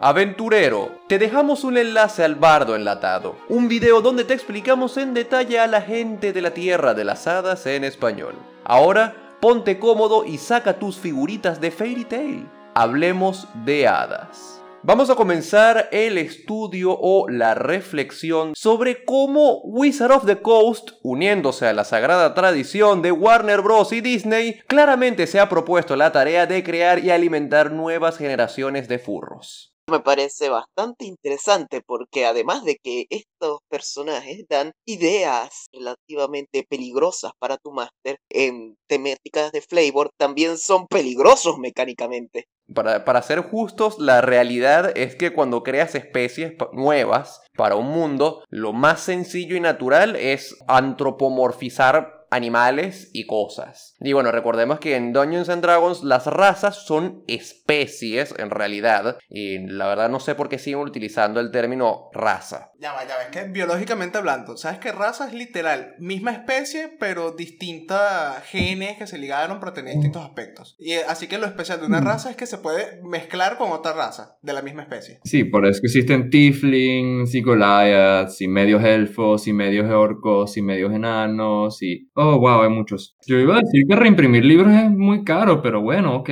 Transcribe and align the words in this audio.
Aventurero, 0.00 0.92
te 1.08 1.18
dejamos 1.18 1.64
un 1.64 1.76
enlace 1.76 2.22
al 2.22 2.36
bardo 2.36 2.76
enlatado, 2.76 3.34
un 3.48 3.66
video 3.66 4.00
donde 4.00 4.22
te 4.22 4.32
explicamos 4.32 4.96
en 4.96 5.12
detalle 5.12 5.58
a 5.58 5.66
la 5.66 5.82
gente 5.82 6.32
de 6.32 6.40
la 6.40 6.52
tierra 6.52 6.94
de 6.94 7.02
las 7.02 7.26
hadas 7.26 7.66
en 7.66 7.82
español. 7.82 8.36
Ahora, 8.62 9.34
ponte 9.40 9.80
cómodo 9.80 10.24
y 10.24 10.38
saca 10.38 10.78
tus 10.78 10.98
figuritas 10.98 11.60
de 11.60 11.72
Fairy 11.72 12.04
Tail. 12.04 12.48
Hablemos 12.76 13.48
de 13.64 13.88
hadas. 13.88 14.62
Vamos 14.84 15.10
a 15.10 15.16
comenzar 15.16 15.88
el 15.90 16.16
estudio 16.16 16.96
o 16.96 17.28
la 17.28 17.54
reflexión 17.54 18.52
sobre 18.54 19.04
cómo 19.04 19.62
Wizard 19.64 20.12
of 20.12 20.26
the 20.26 20.40
Coast, 20.40 20.90
uniéndose 21.02 21.66
a 21.66 21.72
la 21.72 21.82
sagrada 21.82 22.34
tradición 22.34 23.02
de 23.02 23.10
Warner 23.10 23.62
Bros. 23.62 23.92
y 23.92 24.00
Disney, 24.00 24.60
claramente 24.68 25.26
se 25.26 25.40
ha 25.40 25.48
propuesto 25.48 25.96
la 25.96 26.12
tarea 26.12 26.46
de 26.46 26.62
crear 26.62 27.00
y 27.00 27.10
alimentar 27.10 27.72
nuevas 27.72 28.16
generaciones 28.16 28.86
de 28.86 29.00
furros 29.00 29.74
me 29.88 30.00
parece 30.00 30.48
bastante 30.48 31.04
interesante 31.04 31.80
porque 31.84 32.26
además 32.26 32.64
de 32.64 32.76
que 32.82 33.06
estos 33.10 33.60
personajes 33.68 34.44
dan 34.48 34.72
ideas 34.86 35.66
relativamente 35.72 36.64
peligrosas 36.68 37.32
para 37.38 37.56
tu 37.56 37.72
máster 37.72 38.18
en 38.30 38.76
temáticas 38.88 39.52
de 39.52 39.60
flavor, 39.60 40.10
también 40.18 40.58
son 40.58 40.86
peligrosos 40.86 41.58
mecánicamente. 41.58 42.46
Para, 42.74 43.06
para, 43.06 43.22
ser 43.22 43.40
justos, 43.40 43.98
la 43.98 44.20
realidad 44.20 44.92
es 44.96 45.16
que 45.16 45.32
cuando 45.32 45.62
creas 45.62 45.94
especies 45.94 46.52
nuevas 46.72 47.40
para 47.56 47.76
un 47.76 47.86
mundo, 47.86 48.44
lo 48.50 48.74
más 48.74 49.00
sencillo 49.00 49.56
y 49.56 49.60
natural 49.60 50.16
es 50.16 50.54
antropomorfizar 50.68 52.17
animales 52.30 53.10
y 53.12 53.26
cosas. 53.26 53.94
Y 54.00 54.12
bueno, 54.12 54.32
recordemos 54.32 54.78
que 54.78 54.96
en 54.96 55.12
Dungeons 55.12 55.48
and 55.48 55.62
Dragons 55.62 56.02
las 56.02 56.26
razas 56.26 56.86
son 56.86 57.22
especies 57.26 58.34
en 58.38 58.50
realidad. 58.50 59.18
Y 59.28 59.58
la 59.66 59.86
verdad 59.86 60.08
no 60.08 60.20
sé 60.20 60.34
por 60.34 60.48
qué 60.48 60.58
siguen 60.58 60.80
utilizando 60.80 61.40
el 61.40 61.50
término 61.50 62.10
raza. 62.12 62.72
Ya 62.78 62.92
va, 62.92 63.06
ya 63.06 63.16
ves 63.18 63.28
que 63.32 63.50
biológicamente 63.50 64.18
hablando, 64.18 64.56
¿sabes 64.56 64.78
que 64.78 64.92
raza 64.92 65.26
es 65.26 65.34
literal? 65.34 65.94
Misma 65.98 66.32
especie, 66.32 66.96
pero 67.00 67.32
distintas 67.32 68.42
genes 68.44 68.98
que 68.98 69.06
se 69.06 69.18
ligaron 69.18 69.58
para 69.58 69.72
tener 69.72 69.94
distintos 69.94 70.24
aspectos. 70.24 70.76
Y 70.78 70.92
eh, 70.92 71.02
así 71.08 71.26
que 71.26 71.38
lo 71.38 71.46
especial 71.46 71.80
de 71.80 71.86
una 71.86 72.00
mm. 72.00 72.04
raza 72.04 72.30
es 72.30 72.36
que 72.36 72.46
se 72.46 72.58
puede 72.58 73.02
mezclar 73.02 73.58
con 73.58 73.72
otra 73.72 73.92
raza 73.92 74.36
de 74.42 74.52
la 74.52 74.62
misma 74.62 74.82
especie. 74.82 75.20
Sí, 75.24 75.44
por 75.44 75.66
eso 75.66 75.80
existen 75.82 76.30
tieflings 76.30 77.34
y 77.34 77.42
goliaths 77.42 78.40
y 78.40 78.48
medios 78.48 78.84
elfos 78.84 79.48
y 79.48 79.52
medios 79.52 79.90
orcos 79.90 80.56
y 80.56 80.62
medios 80.62 80.92
enanos 80.92 81.82
y 81.82 82.08
Oh, 82.20 82.36
wow, 82.40 82.62
hay 82.62 82.68
muchos. 82.68 83.16
Yo 83.28 83.38
iba 83.38 83.54
a 83.54 83.60
decir 83.60 83.84
que 83.88 83.94
reimprimir 83.94 84.44
libros 84.44 84.72
es 84.72 84.90
muy 84.90 85.22
caro, 85.22 85.62
pero 85.62 85.82
bueno, 85.82 86.16
ok. 86.16 86.30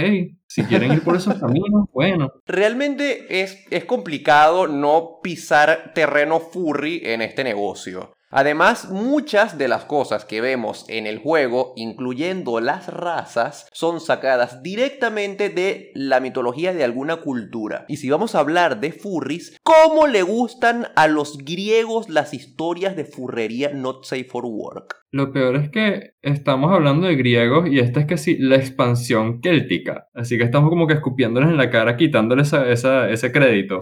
Si 0.48 0.64
quieren 0.64 0.92
ir 0.92 1.04
por 1.04 1.14
esos 1.14 1.34
caminos, 1.40 1.88
bueno. 1.92 2.32
Realmente 2.44 3.40
es, 3.40 3.64
es 3.70 3.84
complicado 3.84 4.66
no 4.66 5.20
pisar 5.22 5.92
terreno 5.94 6.40
furry 6.40 7.02
en 7.04 7.22
este 7.22 7.44
negocio. 7.44 8.16
Además, 8.38 8.90
muchas 8.90 9.56
de 9.56 9.66
las 9.66 9.86
cosas 9.86 10.26
que 10.26 10.42
vemos 10.42 10.84
en 10.90 11.06
el 11.06 11.20
juego, 11.20 11.72
incluyendo 11.74 12.60
las 12.60 12.86
razas, 12.92 13.66
son 13.72 13.98
sacadas 13.98 14.62
directamente 14.62 15.48
de 15.48 15.90
la 15.94 16.20
mitología 16.20 16.74
de 16.74 16.84
alguna 16.84 17.16
cultura. 17.16 17.86
Y 17.88 17.96
si 17.96 18.10
vamos 18.10 18.34
a 18.34 18.40
hablar 18.40 18.78
de 18.78 18.92
furries, 18.92 19.56
¿cómo 19.62 20.06
le 20.06 20.20
gustan 20.20 20.88
a 20.96 21.08
los 21.08 21.38
griegos 21.38 22.10
las 22.10 22.34
historias 22.34 22.94
de 22.94 23.06
furrería 23.06 23.70
not 23.72 24.04
safe 24.04 24.24
for 24.24 24.44
work? 24.44 24.96
Lo 25.12 25.32
peor 25.32 25.56
es 25.56 25.70
que 25.70 26.16
estamos 26.20 26.70
hablando 26.70 27.06
de 27.06 27.16
griegos 27.16 27.66
y 27.70 27.78
esta 27.78 28.00
es 28.00 28.06
casi 28.06 28.36
la 28.36 28.56
expansión 28.56 29.40
céltica. 29.42 30.08
Así 30.12 30.36
que 30.36 30.44
estamos 30.44 30.68
como 30.68 30.86
que 30.86 30.92
escupiéndoles 30.92 31.48
en 31.48 31.56
la 31.56 31.70
cara, 31.70 31.96
quitándoles 31.96 32.52
ese 32.52 33.32
crédito 33.32 33.80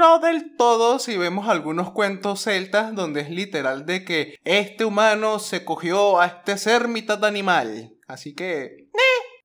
no 0.00 0.18
del 0.18 0.56
todo 0.56 0.98
si 0.98 1.18
vemos 1.18 1.46
algunos 1.46 1.90
cuentos 1.90 2.44
celtas 2.44 2.94
donde 2.94 3.20
es 3.20 3.28
literal 3.28 3.84
de 3.84 4.02
que 4.02 4.38
este 4.44 4.86
humano 4.86 5.38
se 5.38 5.62
cogió 5.62 6.18
a 6.18 6.26
este 6.26 6.56
ser 6.56 6.88
mitad 6.88 7.22
animal. 7.22 7.92
Así 8.08 8.34
que... 8.34 8.88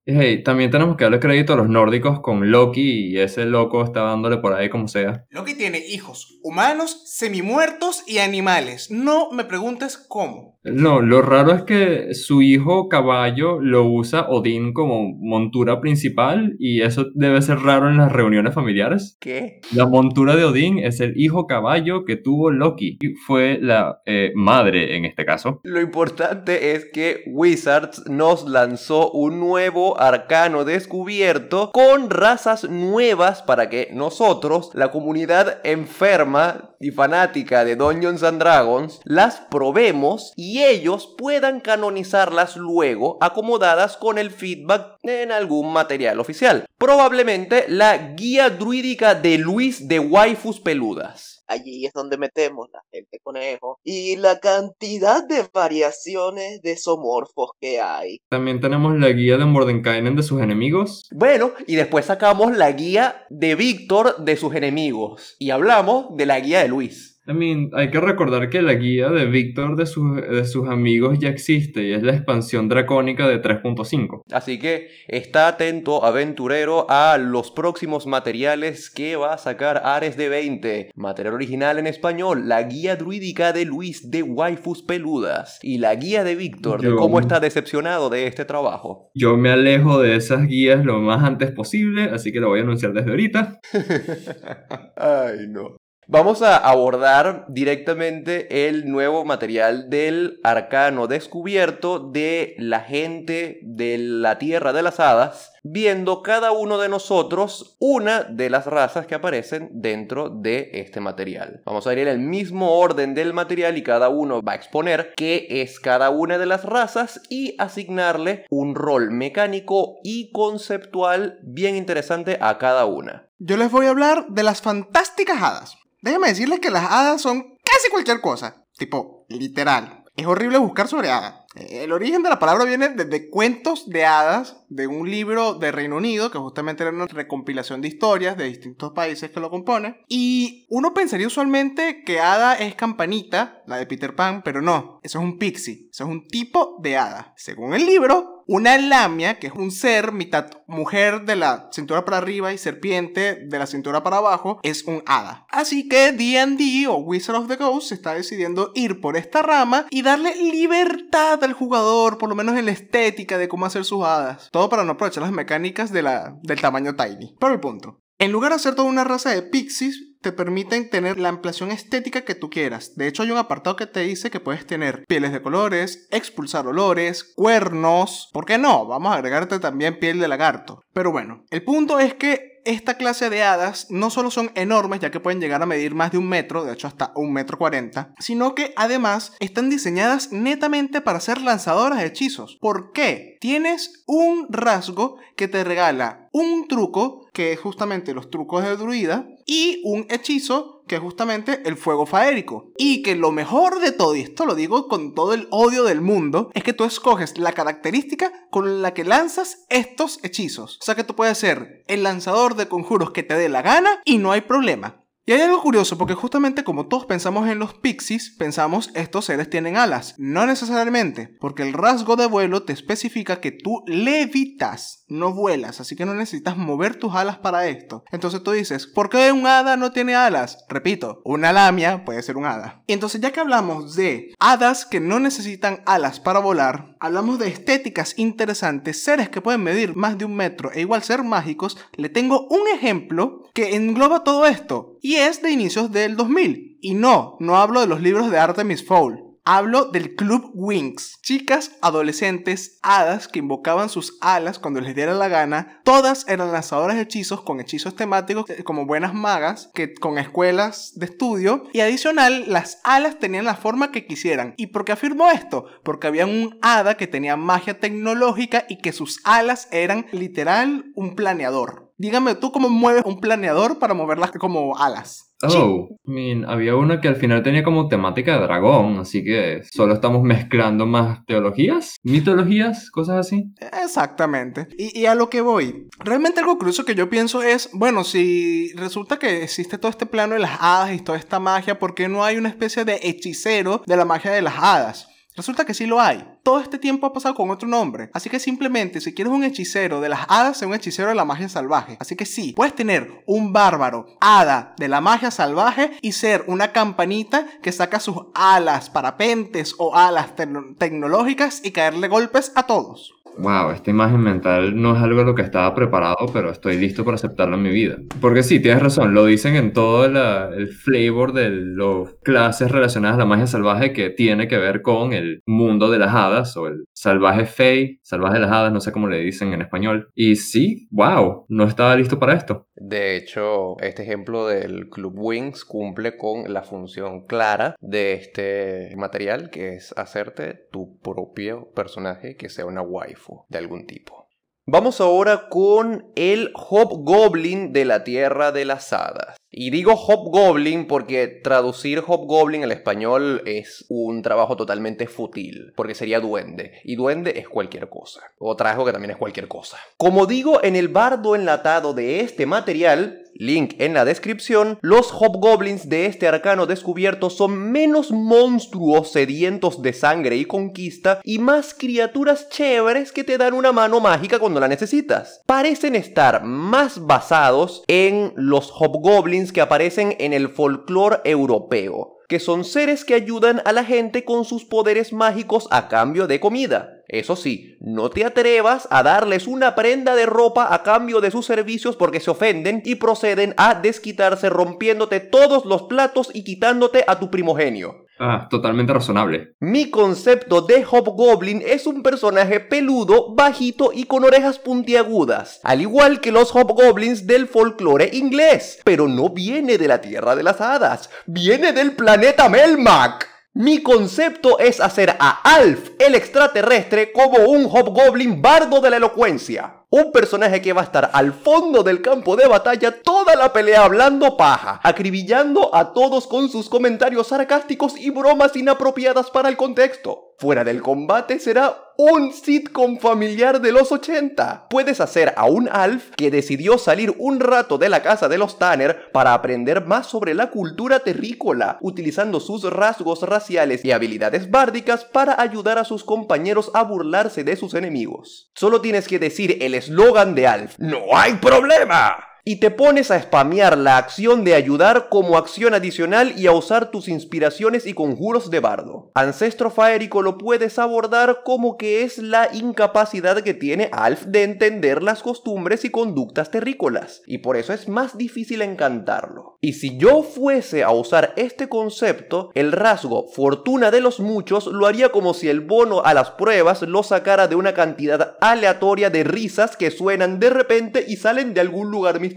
Hey, 0.06 0.42
también 0.42 0.70
tenemos 0.70 0.96
que 0.96 1.04
darle 1.04 1.20
crédito 1.20 1.52
a 1.52 1.56
los 1.56 1.68
nórdicos 1.68 2.20
con 2.20 2.50
Loki 2.50 3.10
y 3.10 3.18
ese 3.18 3.44
loco 3.44 3.84
está 3.84 4.00
dándole 4.00 4.38
por 4.38 4.54
ahí 4.54 4.70
como 4.70 4.88
sea. 4.88 5.26
Loki 5.28 5.54
tiene 5.54 5.78
hijos, 5.78 6.38
humanos, 6.42 7.02
semimuertos 7.04 8.04
y 8.06 8.18
animales. 8.18 8.90
No 8.90 9.30
me 9.32 9.44
preguntes 9.44 9.98
cómo. 9.98 10.55
No, 10.72 11.00
lo 11.00 11.22
raro 11.22 11.52
es 11.52 11.62
que 11.62 12.14
su 12.14 12.42
hijo 12.42 12.88
caballo 12.88 13.60
lo 13.60 13.84
usa 13.84 14.26
Odín 14.28 14.72
como 14.72 15.14
montura 15.18 15.80
principal 15.80 16.56
y 16.58 16.82
eso 16.82 17.06
debe 17.14 17.42
ser 17.42 17.60
raro 17.60 17.88
en 17.88 17.98
las 17.98 18.12
reuniones 18.12 18.54
familiares. 18.54 19.16
¿Qué? 19.20 19.60
La 19.74 19.86
montura 19.86 20.36
de 20.36 20.44
Odín 20.44 20.78
es 20.78 21.00
el 21.00 21.12
hijo 21.16 21.46
caballo 21.46 22.04
que 22.04 22.16
tuvo 22.16 22.50
Loki 22.50 22.98
y 23.00 23.14
fue 23.14 23.58
la 23.60 24.00
eh, 24.06 24.32
madre 24.34 24.96
en 24.96 25.04
este 25.04 25.24
caso. 25.24 25.60
Lo 25.64 25.80
importante 25.80 26.72
es 26.72 26.86
que 26.92 27.22
Wizards 27.26 28.08
nos 28.08 28.48
lanzó 28.48 29.10
un 29.12 29.40
nuevo 29.40 30.00
arcano 30.00 30.64
descubierto 30.64 31.70
con 31.72 32.10
razas 32.10 32.68
nuevas 32.68 33.42
para 33.42 33.68
que 33.68 33.88
nosotros, 33.92 34.70
la 34.74 34.90
comunidad 34.90 35.60
enferma 35.64 36.75
y 36.80 36.90
fanática 36.90 37.64
de 37.64 37.76
Dungeons 37.76 38.22
and 38.22 38.40
Dragons, 38.40 39.00
las 39.04 39.40
probemos 39.50 40.32
y 40.36 40.62
ellos 40.62 41.14
puedan 41.16 41.60
canonizarlas 41.60 42.56
luego 42.56 43.18
acomodadas 43.20 43.96
con 43.96 44.18
el 44.18 44.30
feedback 44.30 44.96
en 45.02 45.32
algún 45.32 45.72
material 45.72 46.20
oficial. 46.20 46.66
Probablemente 46.78 47.64
la 47.68 48.14
guía 48.14 48.50
druídica 48.50 49.14
de 49.14 49.38
Luis 49.38 49.88
de 49.88 49.98
Waifus 49.98 50.60
Peludas 50.60 51.35
allí 51.46 51.86
es 51.86 51.92
donde 51.92 52.18
metemos 52.18 52.68
la 52.72 52.80
gente 52.92 53.18
conejo 53.22 53.78
y 53.84 54.16
la 54.16 54.38
cantidad 54.38 55.26
de 55.26 55.44
variaciones 55.52 56.60
de 56.62 56.76
somorfos 56.76 57.50
que 57.60 57.80
hay. 57.80 58.20
También 58.28 58.60
tenemos 58.60 58.98
la 58.98 59.08
guía 59.10 59.36
de 59.36 59.44
Mordenkainen 59.44 60.16
de 60.16 60.22
sus 60.22 60.40
enemigos. 60.42 61.08
Bueno, 61.12 61.52
y 61.66 61.76
después 61.76 62.06
sacamos 62.06 62.56
la 62.56 62.72
guía 62.72 63.26
de 63.30 63.54
Víctor 63.54 64.24
de 64.24 64.36
sus 64.36 64.54
enemigos. 64.54 65.36
Y 65.38 65.50
hablamos 65.50 66.16
de 66.16 66.26
la 66.26 66.40
guía 66.40 66.62
de 66.62 66.68
Luis. 66.68 67.15
I 67.28 67.32
mean, 67.32 67.70
hay 67.72 67.90
que 67.90 68.00
recordar 68.00 68.48
que 68.50 68.62
la 68.62 68.74
guía 68.74 69.08
de 69.10 69.26
Víctor 69.26 69.76
de, 69.76 69.84
de 69.84 70.44
sus 70.44 70.68
amigos 70.68 71.18
ya 71.18 71.28
existe 71.28 71.82
y 71.82 71.92
es 71.92 72.02
la 72.02 72.12
expansión 72.12 72.68
dracónica 72.68 73.26
de 73.26 73.42
3.5. 73.42 74.22
Así 74.30 74.58
que 74.58 74.88
está 75.08 75.48
atento, 75.48 76.04
aventurero, 76.04 76.86
a 76.88 77.18
los 77.18 77.50
próximos 77.50 78.06
materiales 78.06 78.90
que 78.90 79.16
va 79.16 79.34
a 79.34 79.38
sacar 79.38 79.82
Ares 79.84 80.16
de 80.16 80.28
20. 80.28 80.90
Material 80.94 81.34
original 81.34 81.78
en 81.78 81.86
español, 81.86 82.48
la 82.48 82.62
guía 82.62 82.96
druídica 82.96 83.52
de 83.52 83.64
Luis 83.64 84.10
de 84.10 84.22
Waifus 84.22 84.82
Peludas 84.82 85.58
y 85.62 85.78
la 85.78 85.94
guía 85.96 86.22
de 86.22 86.36
Víctor 86.36 86.80
de 86.80 86.94
cómo 86.94 87.18
está 87.18 87.40
decepcionado 87.40 88.08
de 88.08 88.26
este 88.26 88.44
trabajo. 88.44 89.10
Yo 89.14 89.36
me 89.36 89.50
alejo 89.50 90.00
de 90.00 90.16
esas 90.16 90.46
guías 90.46 90.84
lo 90.84 91.00
más 91.00 91.24
antes 91.24 91.50
posible, 91.50 92.04
así 92.12 92.32
que 92.32 92.40
lo 92.40 92.48
voy 92.48 92.60
a 92.60 92.62
anunciar 92.62 92.92
desde 92.92 93.10
ahorita. 93.10 93.60
Ay, 94.96 95.46
no. 95.48 95.76
Vamos 96.08 96.40
a 96.40 96.56
abordar 96.56 97.46
directamente 97.48 98.68
el 98.68 98.88
nuevo 98.88 99.24
material 99.24 99.90
del 99.90 100.38
arcano 100.44 101.08
descubierto 101.08 101.98
de 101.98 102.54
la 102.58 102.78
gente 102.78 103.58
de 103.64 103.98
la 103.98 104.38
Tierra 104.38 104.72
de 104.72 104.84
las 104.84 105.00
Hadas, 105.00 105.52
viendo 105.64 106.22
cada 106.22 106.52
uno 106.52 106.78
de 106.78 106.88
nosotros 106.88 107.74
una 107.80 108.22
de 108.22 108.50
las 108.50 108.66
razas 108.66 109.08
que 109.08 109.16
aparecen 109.16 109.68
dentro 109.72 110.28
de 110.30 110.70
este 110.74 111.00
material. 111.00 111.62
Vamos 111.64 111.88
a 111.88 111.92
ir 111.92 111.98
en 111.98 112.06
el 112.06 112.20
mismo 112.20 112.78
orden 112.78 113.14
del 113.14 113.32
material 113.32 113.76
y 113.76 113.82
cada 113.82 114.08
uno 114.08 114.42
va 114.42 114.52
a 114.52 114.56
exponer 114.56 115.12
qué 115.16 115.48
es 115.50 115.80
cada 115.80 116.10
una 116.10 116.38
de 116.38 116.46
las 116.46 116.64
razas 116.64 117.20
y 117.30 117.56
asignarle 117.58 118.46
un 118.48 118.76
rol 118.76 119.10
mecánico 119.10 119.96
y 120.04 120.30
conceptual 120.30 121.40
bien 121.42 121.74
interesante 121.74 122.38
a 122.40 122.58
cada 122.58 122.84
una. 122.84 123.26
Yo 123.38 123.56
les 123.56 123.72
voy 123.72 123.86
a 123.86 123.90
hablar 123.90 124.28
de 124.28 124.44
las 124.44 124.62
fantásticas 124.62 125.42
hadas. 125.42 125.76
Déjenme 126.06 126.28
decirles 126.28 126.60
que 126.60 126.70
las 126.70 126.84
hadas 126.84 127.20
son 127.20 127.56
casi 127.64 127.90
cualquier 127.90 128.20
cosa. 128.20 128.64
Tipo, 128.78 129.26
literal. 129.28 130.04
Es 130.14 130.24
horrible 130.24 130.56
buscar 130.58 130.86
sobre 130.86 131.10
hadas. 131.10 131.46
El 131.56 131.90
origen 131.90 132.22
de 132.22 132.28
la 132.28 132.38
palabra 132.38 132.64
viene 132.64 132.90
desde 132.90 133.28
cuentos 133.28 133.88
de 133.88 134.04
hadas 134.04 134.56
de 134.68 134.86
un 134.86 135.10
libro 135.10 135.54
de 135.54 135.72
Reino 135.72 135.96
Unido, 135.96 136.30
que 136.30 136.38
justamente 136.38 136.84
era 136.84 136.92
una 136.92 137.06
recompilación 137.06 137.80
de 137.80 137.88
historias 137.88 138.36
de 138.36 138.44
distintos 138.44 138.92
países 138.92 139.32
que 139.32 139.40
lo 139.40 139.50
componen. 139.50 139.96
Y 140.06 140.68
uno 140.70 140.94
pensaría 140.94 141.26
usualmente 141.26 142.04
que 142.04 142.20
hada 142.20 142.54
es 142.54 142.76
campanita, 142.76 143.64
la 143.66 143.76
de 143.76 143.86
Peter 143.86 144.14
Pan, 144.14 144.42
pero 144.44 144.62
no, 144.62 145.00
eso 145.02 145.18
es 145.18 145.24
un 145.24 145.38
pixie, 145.38 145.88
eso 145.90 146.04
es 146.04 146.10
un 146.10 146.28
tipo 146.28 146.78
de 146.82 146.98
hada. 146.98 147.34
Según 147.36 147.74
el 147.74 147.84
libro, 147.84 148.35
una 148.46 148.78
lamia, 148.78 149.38
que 149.38 149.48
es 149.48 149.52
un 149.52 149.70
ser 149.70 150.12
mitad 150.12 150.50
mujer 150.66 151.24
de 151.24 151.36
la 151.36 151.68
cintura 151.72 152.04
para 152.04 152.18
arriba 152.18 152.52
y 152.52 152.58
serpiente 152.58 153.46
de 153.46 153.58
la 153.58 153.66
cintura 153.66 154.02
para 154.02 154.18
abajo, 154.18 154.60
es 154.62 154.84
un 154.84 155.02
hada. 155.06 155.46
Así 155.50 155.88
que 155.88 156.12
D&D 156.12 156.86
o 156.88 156.96
Wizard 156.96 157.36
of 157.36 157.48
the 157.48 157.58
Coast 157.58 157.92
está 157.92 158.14
decidiendo 158.14 158.72
ir 158.74 159.00
por 159.00 159.16
esta 159.16 159.42
rama 159.42 159.86
y 159.90 160.02
darle 160.02 160.34
libertad 160.36 161.42
al 161.42 161.52
jugador, 161.52 162.18
por 162.18 162.28
lo 162.28 162.34
menos 162.34 162.56
en 162.56 162.66
la 162.66 162.72
estética 162.72 163.38
de 163.38 163.48
cómo 163.48 163.66
hacer 163.66 163.84
sus 163.84 164.04
hadas. 164.04 164.48
Todo 164.52 164.68
para 164.68 164.84
no 164.84 164.92
aprovechar 164.92 165.22
las 165.22 165.32
mecánicas 165.32 165.92
del 165.92 166.60
tamaño 166.60 166.94
tiny. 166.94 167.34
Pero 167.38 167.52
el 167.52 167.60
punto. 167.60 168.00
En 168.18 168.32
lugar 168.32 168.50
de 168.50 168.56
hacer 168.56 168.74
toda 168.74 168.88
una 168.88 169.04
raza 169.04 169.30
de 169.30 169.42
pixies, 169.42 170.14
te 170.26 170.32
permiten 170.32 170.90
tener 170.90 171.20
la 171.20 171.28
ampliación 171.28 171.70
estética 171.70 172.22
que 172.22 172.34
tú 172.34 172.50
quieras. 172.50 172.96
De 172.96 173.06
hecho, 173.06 173.22
hay 173.22 173.30
un 173.30 173.38
apartado 173.38 173.76
que 173.76 173.86
te 173.86 174.00
dice 174.00 174.28
que 174.28 174.40
puedes 174.40 174.66
tener 174.66 175.04
pieles 175.06 175.30
de 175.30 175.40
colores, 175.40 176.08
expulsar 176.10 176.66
olores, 176.66 177.32
cuernos. 177.36 178.28
¿Por 178.32 178.44
qué 178.44 178.58
no? 178.58 178.88
Vamos 178.88 179.12
a 179.12 179.18
agregarte 179.18 179.60
también 179.60 180.00
piel 180.00 180.18
de 180.18 180.26
lagarto. 180.26 180.80
Pero 180.92 181.12
bueno, 181.12 181.44
el 181.50 181.62
punto 181.62 182.00
es 182.00 182.14
que 182.14 182.56
esta 182.64 182.94
clase 182.94 183.30
de 183.30 183.44
hadas 183.44 183.86
no 183.90 184.10
solo 184.10 184.32
son 184.32 184.50
enormes, 184.56 184.98
ya 184.98 185.12
que 185.12 185.20
pueden 185.20 185.40
llegar 185.40 185.62
a 185.62 185.66
medir 185.66 185.94
más 185.94 186.10
de 186.10 186.18
un 186.18 186.28
metro, 186.28 186.64
de 186.64 186.72
hecho 186.72 186.88
hasta 186.88 187.12
un 187.14 187.32
metro 187.32 187.58
cuarenta, 187.58 188.12
sino 188.18 188.56
que 188.56 188.72
además 188.74 189.34
están 189.38 189.70
diseñadas 189.70 190.32
netamente 190.32 191.00
para 191.00 191.20
ser 191.20 191.40
lanzadoras 191.40 192.00
de 192.00 192.06
hechizos. 192.06 192.58
¿Por 192.60 192.90
qué? 192.90 193.36
Tienes 193.40 194.02
un 194.06 194.48
rasgo 194.50 195.18
que 195.36 195.46
te 195.46 195.62
regala 195.62 196.28
un 196.32 196.66
truco, 196.66 197.28
que 197.32 197.52
es 197.52 197.60
justamente 197.60 198.14
los 198.14 198.30
trucos 198.30 198.64
de 198.64 198.76
druida, 198.76 199.26
y 199.46 199.80
un 199.84 200.06
hechizo 200.10 200.82
que 200.86 200.96
es 200.96 201.00
justamente 201.00 201.62
el 201.64 201.76
fuego 201.76 202.06
faérico. 202.06 202.72
Y 202.76 203.02
que 203.02 203.16
lo 203.16 203.32
mejor 203.32 203.80
de 203.80 203.92
todo, 203.92 204.14
y 204.14 204.20
esto 204.20 204.46
lo 204.46 204.54
digo 204.54 204.88
con 204.88 205.14
todo 205.14 205.34
el 205.34 205.48
odio 205.50 205.84
del 205.84 206.00
mundo, 206.00 206.50
es 206.54 206.62
que 206.62 206.72
tú 206.72 206.84
escoges 206.84 207.38
la 207.38 207.52
característica 207.52 208.32
con 208.50 208.82
la 208.82 208.94
que 208.94 209.04
lanzas 209.04 209.64
estos 209.68 210.20
hechizos. 210.22 210.78
O 210.80 210.84
sea 210.84 210.94
que 210.94 211.04
tú 211.04 211.14
puedes 211.14 211.38
ser 211.38 211.84
el 211.86 212.02
lanzador 212.02 212.54
de 212.56 212.68
conjuros 212.68 213.10
que 213.10 213.22
te 213.22 213.34
dé 213.34 213.48
la 213.48 213.62
gana 213.62 214.00
y 214.04 214.18
no 214.18 214.32
hay 214.32 214.42
problema. 214.42 215.05
Y 215.28 215.32
hay 215.32 215.40
algo 215.40 215.60
curioso, 215.60 215.98
porque 215.98 216.14
justamente 216.14 216.62
como 216.62 216.86
todos 216.86 217.04
pensamos 217.04 217.48
en 217.48 217.58
los 217.58 217.74
pixies, 217.74 218.30
pensamos 218.38 218.92
estos 218.94 219.24
seres 219.24 219.50
tienen 219.50 219.76
alas. 219.76 220.14
No 220.18 220.46
necesariamente, 220.46 221.36
porque 221.40 221.64
el 221.64 221.72
rasgo 221.72 222.14
de 222.14 222.26
vuelo 222.26 222.62
te 222.62 222.72
especifica 222.72 223.40
que 223.40 223.50
tú 223.50 223.82
levitas, 223.88 225.04
no 225.08 225.34
vuelas, 225.34 225.80
así 225.80 225.96
que 225.96 226.06
no 226.06 226.14
necesitas 226.14 226.56
mover 226.56 226.94
tus 226.94 227.16
alas 227.16 227.38
para 227.38 227.66
esto. 227.66 228.04
Entonces 228.12 228.40
tú 228.44 228.52
dices, 228.52 228.86
¿por 228.86 229.08
qué 229.08 229.32
un 229.32 229.48
hada 229.48 229.76
no 229.76 229.90
tiene 229.90 230.14
alas? 230.14 230.64
Repito, 230.68 231.22
una 231.24 231.52
lamia 231.52 232.04
puede 232.04 232.22
ser 232.22 232.36
un 232.36 232.44
hada. 232.44 232.84
Y 232.86 232.92
entonces 232.92 233.20
ya 233.20 233.32
que 233.32 233.40
hablamos 233.40 233.96
de 233.96 234.32
hadas 234.38 234.86
que 234.86 235.00
no 235.00 235.18
necesitan 235.18 235.82
alas 235.86 236.20
para 236.20 236.38
volar, 236.38 236.94
hablamos 237.00 237.40
de 237.40 237.48
estéticas 237.48 238.16
interesantes, 238.16 239.02
seres 239.02 239.28
que 239.28 239.40
pueden 239.40 239.64
medir 239.64 239.96
más 239.96 240.18
de 240.18 240.24
un 240.24 240.36
metro 240.36 240.70
e 240.72 240.82
igual 240.82 241.02
ser 241.02 241.24
mágicos, 241.24 241.76
le 241.96 242.10
tengo 242.10 242.46
un 242.46 242.68
ejemplo 242.72 243.42
que 243.54 243.74
engloba 243.74 244.22
todo 244.22 244.46
esto 244.46 244.95
y 245.06 245.14
es 245.14 245.40
de 245.40 245.52
inicios 245.52 245.92
del 245.92 246.16
2000. 246.16 246.78
Y 246.82 246.94
no, 246.94 247.36
no 247.38 247.58
hablo 247.58 247.80
de 247.80 247.86
los 247.86 248.00
libros 248.00 248.28
de 248.28 248.40
Artemis 248.40 248.84
Fowl. 248.84 249.38
Hablo 249.44 249.84
del 249.84 250.16
Club 250.16 250.50
Wings. 250.52 251.20
Chicas, 251.22 251.76
adolescentes, 251.80 252.80
hadas 252.82 253.28
que 253.28 253.38
invocaban 253.38 253.88
sus 253.88 254.18
alas 254.20 254.58
cuando 254.58 254.80
les 254.80 254.96
diera 254.96 255.14
la 255.14 255.28
gana. 255.28 255.80
Todas 255.84 256.26
eran 256.26 256.50
lanzadoras 256.50 256.96
de 256.96 257.02
hechizos 257.02 257.42
con 257.42 257.60
hechizos 257.60 257.94
temáticos 257.94 258.50
eh, 258.50 258.64
como 258.64 258.84
buenas 258.84 259.14
magas, 259.14 259.70
que 259.74 259.94
con 259.94 260.18
escuelas 260.18 260.94
de 260.96 261.06
estudio. 261.06 261.62
Y 261.72 261.78
adicional, 261.78 262.46
las 262.48 262.80
alas 262.82 263.20
tenían 263.20 263.44
la 263.44 263.54
forma 263.54 263.92
que 263.92 264.06
quisieran. 264.08 264.54
¿Y 264.56 264.66
por 264.66 264.84
qué 264.84 264.90
afirmo 264.90 265.30
esto? 265.30 265.66
Porque 265.84 266.08
había 266.08 266.26
un 266.26 266.58
hada 266.62 266.96
que 266.96 267.06
tenía 267.06 267.36
magia 267.36 267.78
tecnológica 267.78 268.66
y 268.68 268.78
que 268.78 268.90
sus 268.90 269.20
alas 269.22 269.68
eran 269.70 270.06
literal 270.10 270.90
un 270.96 271.14
planeador. 271.14 271.85
Dígame 271.98 272.34
tú 272.34 272.52
cómo 272.52 272.68
mueves 272.68 273.04
un 273.06 273.20
planeador 273.20 273.78
para 273.78 273.94
moverlas 273.94 274.30
como 274.32 274.76
alas. 274.76 275.32
Oh, 275.42 275.88
I 276.06 276.10
mean, 276.10 276.44
había 276.46 276.76
una 276.76 277.00
que 277.00 277.08
al 277.08 277.16
final 277.16 277.42
tenía 277.42 277.62
como 277.62 277.88
temática 277.88 278.38
de 278.38 278.46
dragón, 278.46 278.98
así 278.98 279.22
que 279.22 279.62
solo 279.70 279.94
estamos 279.94 280.22
mezclando 280.22 280.86
más 280.86 281.24
teologías, 281.26 281.96
mitologías, 282.02 282.90
cosas 282.90 283.18
así. 283.18 283.44
Exactamente. 283.82 284.68
Y, 284.78 284.98
y, 284.98 285.06
a 285.06 285.14
lo 285.14 285.28
que 285.28 285.42
voy, 285.42 285.88
realmente 285.98 286.40
algo 286.40 286.56
curioso 286.56 286.86
que 286.86 286.94
yo 286.94 287.10
pienso 287.10 287.42
es, 287.42 287.68
bueno, 287.74 288.02
si 288.04 288.72
resulta 288.74 289.18
que 289.18 289.42
existe 289.42 289.76
todo 289.76 289.90
este 289.90 290.06
plano 290.06 290.34
de 290.34 290.40
las 290.40 290.58
hadas 290.60 290.94
y 290.94 291.00
toda 291.00 291.18
esta 291.18 291.38
magia, 291.38 291.78
¿por 291.78 291.94
qué 291.94 292.08
no 292.08 292.24
hay 292.24 292.38
una 292.38 292.48
especie 292.48 292.86
de 292.86 292.98
hechicero 293.02 293.82
de 293.86 293.96
la 293.96 294.06
magia 294.06 294.32
de 294.32 294.42
las 294.42 294.54
hadas? 294.56 295.08
Resulta 295.36 295.66
que 295.66 295.74
sí 295.74 295.84
lo 295.86 296.00
hay. 296.00 296.26
Todo 296.42 296.60
este 296.60 296.78
tiempo 296.78 297.06
ha 297.06 297.12
pasado 297.12 297.34
con 297.34 297.50
otro 297.50 297.68
nombre. 297.68 298.10
Así 298.14 298.30
que 298.30 298.40
simplemente, 298.40 299.00
si 299.00 299.12
quieres 299.12 299.32
un 299.32 299.44
hechicero 299.44 300.00
de 300.00 300.08
las 300.08 300.26
hadas, 300.28 300.56
sea 300.56 300.68
un 300.68 300.74
hechicero 300.74 301.08
de 301.08 301.14
la 301.14 301.26
magia 301.26 301.48
salvaje. 301.48 301.96
Así 302.00 302.16
que 302.16 302.24
sí, 302.24 302.54
puedes 302.56 302.74
tener 302.74 303.22
un 303.26 303.52
bárbaro, 303.52 304.16
hada 304.20 304.74
de 304.78 304.88
la 304.88 305.02
magia 305.02 305.30
salvaje 305.30 305.90
y 306.00 306.12
ser 306.12 306.44
una 306.46 306.72
campanita 306.72 307.46
que 307.60 307.72
saca 307.72 308.00
sus 308.00 308.16
alas, 308.34 308.88
parapentes 308.88 309.74
o 309.78 309.94
alas 309.94 310.34
tecnológicas 310.78 311.60
y 311.62 311.72
caerle 311.72 312.08
golpes 312.08 312.52
a 312.54 312.62
todos. 312.62 313.15
Wow, 313.38 313.72
esta 313.72 313.90
imagen 313.90 314.20
mental 314.20 314.80
no 314.80 314.96
es 314.96 315.02
algo 315.02 315.20
a 315.20 315.24
lo 315.24 315.34
que 315.34 315.42
estaba 315.42 315.74
preparado, 315.74 316.26
pero 316.32 316.50
estoy 316.50 316.78
listo 316.78 317.04
para 317.04 317.16
aceptarlo 317.16 317.56
en 317.56 317.62
mi 317.62 317.70
vida. 317.70 317.96
Porque 318.20 318.42
sí, 318.42 318.60
tienes 318.60 318.82
razón, 318.82 319.12
lo 319.12 319.26
dicen 319.26 319.56
en 319.56 319.72
todo 319.72 320.06
el 320.06 320.68
flavor 320.68 321.32
de 321.34 321.50
las 321.50 322.14
clases 322.22 322.70
relacionadas 322.70 323.16
a 323.16 323.20
la 323.20 323.26
magia 323.26 323.46
salvaje 323.46 323.92
que 323.92 324.10
tiene 324.10 324.48
que 324.48 324.56
ver 324.56 324.80
con 324.80 325.12
el 325.12 325.42
mundo 325.46 325.90
de 325.90 325.98
las 325.98 326.14
hadas 326.14 326.56
o 326.56 326.66
el 326.66 326.84
salvaje 326.94 327.44
fey, 327.44 327.98
salvaje 328.02 328.34
de 328.34 328.40
las 328.40 328.52
hadas, 328.52 328.72
no 328.72 328.80
sé 328.80 328.90
cómo 328.90 329.06
le 329.06 329.18
dicen 329.18 329.52
en 329.52 329.60
español. 329.60 330.08
Y 330.14 330.36
sí, 330.36 330.88
wow, 330.90 331.44
no 331.48 331.64
estaba 331.64 331.94
listo 331.96 332.18
para 332.18 332.34
esto. 332.34 332.66
De 332.74 333.16
hecho, 333.16 333.78
este 333.80 334.02
ejemplo 334.02 334.46
del 334.46 334.88
Club 334.88 335.14
Wings 335.16 335.64
cumple 335.64 336.16
con 336.16 336.52
la 336.52 336.62
función 336.62 337.26
clara 337.26 337.74
de 337.80 338.14
este 338.14 338.94
material, 338.96 339.50
que 339.50 339.74
es 339.74 339.94
hacerte 339.96 340.66
tu 340.70 340.98
propio 341.00 341.70
personaje 341.74 342.36
que 342.36 342.48
sea 342.48 342.66
una 342.66 342.82
wife 342.82 343.25
de 343.48 343.58
algún 343.58 343.86
tipo. 343.86 344.26
Vamos 344.68 345.00
ahora 345.00 345.48
con 345.48 346.10
el 346.16 346.50
Hobgoblin 346.54 347.72
de 347.72 347.84
la 347.84 348.02
Tierra 348.02 348.50
de 348.50 348.64
las 348.64 348.92
Hadas. 348.92 349.36
Y 349.48 349.70
digo 349.70 349.94
Hobgoblin 349.94 350.88
porque 350.88 351.28
traducir 351.28 352.02
Hobgoblin 352.04 352.64
al 352.64 352.72
español 352.72 353.42
es 353.46 353.86
un 353.88 354.22
trabajo 354.22 354.56
totalmente 354.56 355.06
fútil, 355.06 355.72
porque 355.76 355.94
sería 355.94 356.18
duende, 356.18 356.80
y 356.82 356.96
duende 356.96 357.38
es 357.38 357.48
cualquier 357.48 357.88
cosa. 357.88 358.22
O 358.38 358.56
trajo 358.56 358.84
que 358.84 358.90
también 358.90 359.12
es 359.12 359.16
cualquier 359.16 359.46
cosa. 359.46 359.78
Como 359.96 360.26
digo 360.26 360.62
en 360.64 360.74
el 360.74 360.88
bardo 360.88 361.36
enlatado 361.36 361.94
de 361.94 362.18
este 362.20 362.44
material, 362.44 363.22
link 363.38 363.74
en 363.78 363.94
la 363.94 364.04
descripción, 364.04 364.78
los 364.82 365.10
hobgoblins 365.12 365.88
de 365.88 366.06
este 366.06 366.28
arcano 366.28 366.66
descubierto 366.66 367.30
son 367.30 367.70
menos 367.72 368.10
monstruos 368.10 369.12
sedientos 369.12 369.82
de 369.82 369.92
sangre 369.92 370.36
y 370.36 370.44
conquista 370.44 371.20
y 371.24 371.38
más 371.38 371.74
criaturas 371.74 372.48
chéveres 372.48 373.12
que 373.12 373.24
te 373.24 373.38
dan 373.38 373.54
una 373.54 373.72
mano 373.72 374.00
mágica 374.00 374.38
cuando 374.38 374.60
la 374.60 374.68
necesitas. 374.68 375.42
Parecen 375.46 375.94
estar 375.94 376.44
más 376.44 377.04
basados 377.06 377.82
en 377.88 378.32
los 378.36 378.70
hobgoblins 378.70 379.52
que 379.52 379.60
aparecen 379.60 380.16
en 380.18 380.32
el 380.32 380.48
folclore 380.48 381.20
europeo 381.24 382.16
que 382.28 382.40
son 382.40 382.64
seres 382.64 383.04
que 383.04 383.14
ayudan 383.14 383.62
a 383.64 383.72
la 383.72 383.84
gente 383.84 384.24
con 384.24 384.44
sus 384.44 384.64
poderes 384.64 385.12
mágicos 385.12 385.68
a 385.70 385.88
cambio 385.88 386.26
de 386.26 386.40
comida. 386.40 386.96
Eso 387.08 387.36
sí, 387.36 387.76
no 387.80 388.10
te 388.10 388.24
atrevas 388.24 388.88
a 388.90 389.02
darles 389.02 389.46
una 389.46 389.74
prenda 389.74 390.14
de 390.14 390.26
ropa 390.26 390.74
a 390.74 390.82
cambio 390.82 391.20
de 391.20 391.30
sus 391.30 391.46
servicios 391.46 391.96
porque 391.96 392.20
se 392.20 392.30
ofenden 392.30 392.82
y 392.84 392.96
proceden 392.96 393.54
a 393.56 393.74
desquitarse 393.74 394.50
rompiéndote 394.50 395.20
todos 395.20 395.64
los 395.64 395.84
platos 395.84 396.30
y 396.34 396.42
quitándote 396.42 397.04
a 397.06 397.18
tu 397.18 397.30
primogenio. 397.30 398.06
Ah, 398.18 398.48
totalmente 398.50 398.94
razonable. 398.94 399.54
Mi 399.60 399.90
concepto 399.90 400.62
de 400.62 400.84
Hobgoblin 400.84 401.62
es 401.64 401.86
un 401.86 402.02
personaje 402.02 402.60
peludo, 402.60 403.34
bajito 403.34 403.90
y 403.92 404.04
con 404.04 404.24
orejas 404.24 404.58
puntiagudas, 404.58 405.60
al 405.62 405.82
igual 405.82 406.20
que 406.20 406.32
los 406.32 406.54
Hobgoblins 406.54 407.26
del 407.26 407.46
folclore 407.46 408.10
inglés, 408.14 408.80
pero 408.84 409.06
no 409.06 409.28
viene 409.28 409.76
de 409.76 409.88
la 409.88 410.00
Tierra 410.00 410.34
de 410.34 410.42
las 410.42 410.60
Hadas, 410.62 411.10
viene 411.26 411.72
del 411.72 411.92
planeta 411.92 412.48
Melmac. 412.48 413.35
Mi 413.58 413.82
concepto 413.82 414.58
es 414.58 414.80
hacer 414.80 415.16
a 415.18 415.30
Alf, 415.56 415.92
el 415.98 416.14
extraterrestre, 416.14 417.10
como 417.10 417.38
un 417.48 417.64
hobgoblin 417.64 418.42
bardo 418.42 418.82
de 418.82 418.90
la 418.90 418.98
elocuencia. 418.98 419.76
Un 419.88 420.12
personaje 420.12 420.60
que 420.60 420.74
va 420.74 420.82
a 420.82 420.84
estar 420.84 421.08
al 421.14 421.32
fondo 421.32 421.82
del 421.82 422.02
campo 422.02 422.36
de 422.36 422.46
batalla 422.46 423.00
toda 423.00 423.34
la 423.34 423.54
pelea 423.54 423.84
hablando 423.84 424.36
paja, 424.36 424.78
acribillando 424.82 425.74
a 425.74 425.94
todos 425.94 426.26
con 426.26 426.50
sus 426.50 426.68
comentarios 426.68 427.28
sarcásticos 427.28 427.98
y 427.98 428.10
bromas 428.10 428.54
inapropiadas 428.56 429.30
para 429.30 429.48
el 429.48 429.56
contexto. 429.56 430.25
Fuera 430.38 430.64
del 430.64 430.82
combate 430.82 431.38
será 431.38 431.78
un 431.96 432.30
sitcom 432.30 432.98
familiar 432.98 433.62
de 433.62 433.72
los 433.72 433.90
80. 433.90 434.66
Puedes 434.68 435.00
hacer 435.00 435.32
a 435.34 435.46
un 435.46 435.66
Alf 435.70 436.10
que 436.14 436.30
decidió 436.30 436.76
salir 436.76 437.14
un 437.16 437.40
rato 437.40 437.78
de 437.78 437.88
la 437.88 438.02
casa 438.02 438.28
de 438.28 438.36
los 438.36 438.58
Tanner 438.58 439.10
para 439.12 439.32
aprender 439.32 439.86
más 439.86 440.06
sobre 440.06 440.34
la 440.34 440.50
cultura 440.50 441.00
terrícola, 441.00 441.78
utilizando 441.80 442.40
sus 442.40 442.70
rasgos 442.70 443.22
raciales 443.22 443.82
y 443.82 443.92
habilidades 443.92 444.50
bárdicas 444.50 445.06
para 445.06 445.40
ayudar 445.40 445.78
a 445.78 445.84
sus 445.84 446.04
compañeros 446.04 446.70
a 446.74 446.82
burlarse 446.82 447.42
de 447.42 447.56
sus 447.56 447.72
enemigos. 447.72 448.50
Solo 448.54 448.82
tienes 448.82 449.08
que 449.08 449.18
decir 449.18 449.56
el 449.62 449.72
eslogan 449.72 450.34
de 450.34 450.46
Alf, 450.46 450.78
¡No 450.78 451.16
hay 451.16 451.34
problema! 451.36 452.16
Y 452.48 452.60
te 452.60 452.70
pones 452.70 453.10
a 453.10 453.20
spamear 453.20 453.76
la 453.76 453.96
acción 453.96 454.44
de 454.44 454.54
ayudar 454.54 455.08
como 455.08 455.36
acción 455.36 455.74
adicional 455.74 456.32
y 456.38 456.46
a 456.46 456.52
usar 456.52 456.92
tus 456.92 457.08
inspiraciones 457.08 457.88
y 457.88 457.92
conjuros 457.92 458.52
de 458.52 458.60
bardo. 458.60 459.10
Ancestro 459.14 459.68
Faérico 459.68 460.22
lo 460.22 460.38
puedes 460.38 460.78
abordar 460.78 461.40
como 461.44 461.76
que 461.76 462.04
es 462.04 462.18
la 462.18 462.48
incapacidad 462.52 463.42
que 463.42 463.52
tiene 463.52 463.88
Alf 463.90 464.26
de 464.26 464.44
entender 464.44 465.02
las 465.02 465.24
costumbres 465.24 465.84
y 465.84 465.90
conductas 465.90 466.52
terrícolas, 466.52 467.22
y 467.26 467.38
por 467.38 467.56
eso 467.56 467.72
es 467.72 467.88
más 467.88 468.16
difícil 468.16 468.62
encantarlo. 468.62 469.58
Y 469.60 469.72
si 469.72 469.98
yo 469.98 470.22
fuese 470.22 470.84
a 470.84 470.92
usar 470.92 471.32
este 471.34 471.68
concepto, 471.68 472.52
el 472.54 472.70
rasgo 472.70 473.26
fortuna 473.26 473.90
de 473.90 474.00
los 474.00 474.20
muchos 474.20 474.68
lo 474.68 474.86
haría 474.86 475.08
como 475.08 475.34
si 475.34 475.48
el 475.48 475.62
bono 475.62 476.04
a 476.04 476.14
las 476.14 476.30
pruebas 476.30 476.82
lo 476.82 477.02
sacara 477.02 477.48
de 477.48 477.56
una 477.56 477.74
cantidad 477.74 478.36
aleatoria 478.40 479.10
de 479.10 479.24
risas 479.24 479.76
que 479.76 479.90
suenan 479.90 480.38
de 480.38 480.50
repente 480.50 481.04
y 481.08 481.16
salen 481.16 481.52
de 481.52 481.60
algún 481.60 481.90
lugar 481.90 482.20
misterioso. 482.20 482.35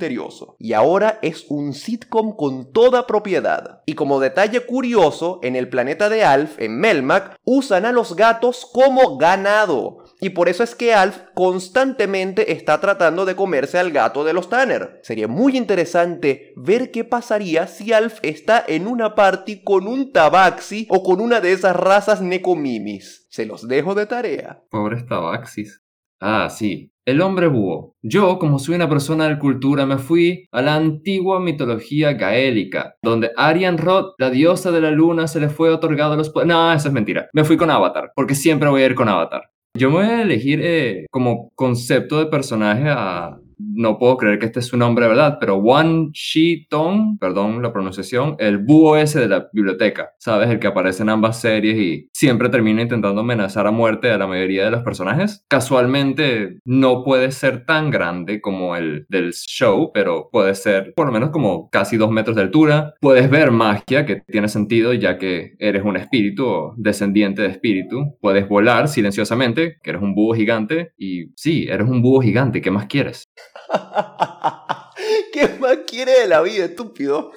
Y 0.60 0.74
ahora 0.74 1.20
es 1.22 1.46
un 1.50 1.74
sitcom 1.74 2.36
con 2.36 2.72
toda 2.72 3.06
propiedad. 3.08 3.82
Y 3.86 3.96
como 3.96 4.20
detalle 4.20 4.62
curioso, 4.62 5.39
en 5.44 5.56
el 5.56 5.70
planeta 5.70 6.10
de 6.10 6.24
Alf, 6.24 6.60
en 6.60 6.79
Melmac, 6.79 7.36
usan 7.44 7.86
a 7.86 7.91
los 7.91 8.15
gatos 8.15 8.68
como 8.72 9.18
ganado. 9.18 10.06
Y 10.22 10.29
por 10.29 10.50
eso 10.50 10.63
es 10.63 10.75
que 10.75 10.94
Alf 10.94 11.18
constantemente 11.34 12.51
está 12.51 12.79
tratando 12.79 13.25
de 13.25 13.36
comerse 13.36 13.79
al 13.79 13.91
gato 13.91 14.24
de 14.24 14.34
los 14.34 14.50
Tanner. 14.50 15.00
Sería 15.03 15.27
muy 15.27 15.58
interesante 15.58 16.53
ver 16.56 16.91
qué 16.91 17.03
pasaría 17.03 17.68
si 17.68 17.94
Alf 17.94 18.20
está 18.22 18.63
en 18.68 18.88
una 18.88 19.15
party 19.15 19.63
con 19.63 19.88
un 19.88 20.12
tabaxi 20.12 20.88
o 20.89 21.03
con 21.03 21.22
una 21.22 21.41
de 21.41 21.53
esas 21.53 21.75
razas 21.75 22.22
necomimis. 22.22 23.27
Se 23.29 23.46
los 23.46 23.68
dejo 23.68 23.96
de 23.96 24.06
tarea. 24.06 24.63
Pobres 24.70 25.06
tabaxis. 25.08 25.82
Ah, 26.21 26.49
sí. 26.49 26.91
El 27.05 27.21
hombre 27.21 27.47
búho. 27.47 27.95
Yo, 28.03 28.38
como 28.38 28.59
soy 28.59 28.75
una 28.75 28.88
persona 28.88 29.27
de 29.27 29.39
cultura, 29.39 29.85
me 29.85 29.97
fui 29.97 30.47
a 30.51 30.61
la 30.61 30.75
antigua 30.75 31.39
mitología 31.39 32.13
gaélica, 32.13 32.95
donde 33.01 33.31
Arian 33.35 33.79
Roth, 33.79 34.13
la 34.19 34.29
diosa 34.29 34.71
de 34.71 34.81
la 34.81 34.91
luna, 34.91 35.27
se 35.27 35.39
le 35.39 35.49
fue 35.49 35.71
otorgado 35.71 36.15
los 36.15 36.29
poderes. 36.29 36.53
No, 36.53 36.71
eso 36.71 36.88
es 36.88 36.93
mentira. 36.93 37.27
Me 37.33 37.43
fui 37.43 37.57
con 37.57 37.71
Avatar, 37.71 38.11
porque 38.15 38.35
siempre 38.35 38.69
voy 38.69 38.83
a 38.83 38.85
ir 38.85 38.95
con 38.95 39.09
Avatar. 39.09 39.49
Yo 39.75 39.89
me 39.89 39.95
voy 39.95 40.05
a 40.05 40.21
elegir 40.21 40.59
eh, 40.61 41.05
como 41.09 41.49
concepto 41.55 42.19
de 42.19 42.27
personaje 42.27 42.89
a 42.89 43.38
no 43.60 43.98
puedo 44.00 44.18
creer 44.18 44.39
que 44.39 44.48
este 44.48 44.60
es 44.60 44.68
su 44.68 44.78
nombre, 44.78 45.08
¿verdad? 45.08 45.38
Pero 45.39 45.58
Wan 45.58 46.12
Shi 46.12 46.68
Tong, 46.68 47.18
perdón 47.20 47.62
la 47.62 47.74
pronunciación, 47.74 48.36
el 48.39 48.58
búho 48.58 48.98
ese 48.98 49.20
de 49.20 49.28
la 49.28 49.50
biblioteca, 49.54 50.12
¿sabes? 50.18 50.50
El 50.50 50.60
que 50.60 50.68
aparece 50.68 51.04
en 51.04 51.10
ambas 51.10 51.39
series 51.39 51.78
y 51.78 52.10
siempre 52.13 52.50
termina 52.50 52.82
intentando 52.82 53.22
amenazar 53.22 53.68
a 53.68 53.72
muerte 53.72 54.12
a 54.12 54.18
la 54.18 54.28
mayoría 54.28 54.66
de 54.66 54.72
los 54.72 54.84
personajes. 54.84 55.46
Casualmente 55.48 56.60
no 56.66 57.04
puede 57.04 57.32
ser 57.32 57.66
tan 57.66 57.89
grande 57.89 58.42
como 58.42 58.75
el 58.75 59.06
del 59.10 59.34
show, 59.34 59.92
pero 59.94 60.30
puede 60.32 60.56
ser 60.56 60.94
por 60.96 61.08
lo 61.08 61.13
menos 61.13 61.30
como 61.30 61.70
casi 61.70 61.98
dos 61.98 62.12
metros 62.12 62.36
de 62.36 62.44
altura. 62.44 62.94
Puedes 63.01 63.30
ver 63.30 63.51
magia, 63.51 64.06
que 64.06 64.22
tiene 64.28 64.48
sentido 64.48 64.94
ya 64.94 65.18
que 65.18 65.54
eres 65.60 65.84
un 65.84 65.98
espíritu 65.98 66.46
o 66.46 66.74
descendiente 66.78 67.42
de 67.42 67.50
espíritu. 67.50 68.18
Puedes 68.22 68.48
volar 68.48 68.88
silenciosamente, 68.88 69.78
que 69.84 69.89
eres 69.92 70.01
un 70.01 70.16
búho 70.16 70.34
gigante. 70.34 70.94
Y 70.98 71.32
sí, 71.36 71.68
eres 71.70 71.88
un 71.88 72.01
búho 72.01 72.22
gigante, 72.22 72.62
¿qué 72.62 72.72
más 72.72 72.86
quieres? 72.88 73.30
¿Qué 75.34 75.58
más 75.60 75.77
quiere 75.88 76.22
de 76.22 76.27
la 76.27 76.41
vida, 76.41 76.65
estúpido? 76.65 77.32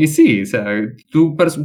Y 0.00 0.06
sí, 0.06 0.42
o 0.42 0.46
sea, 0.46 0.64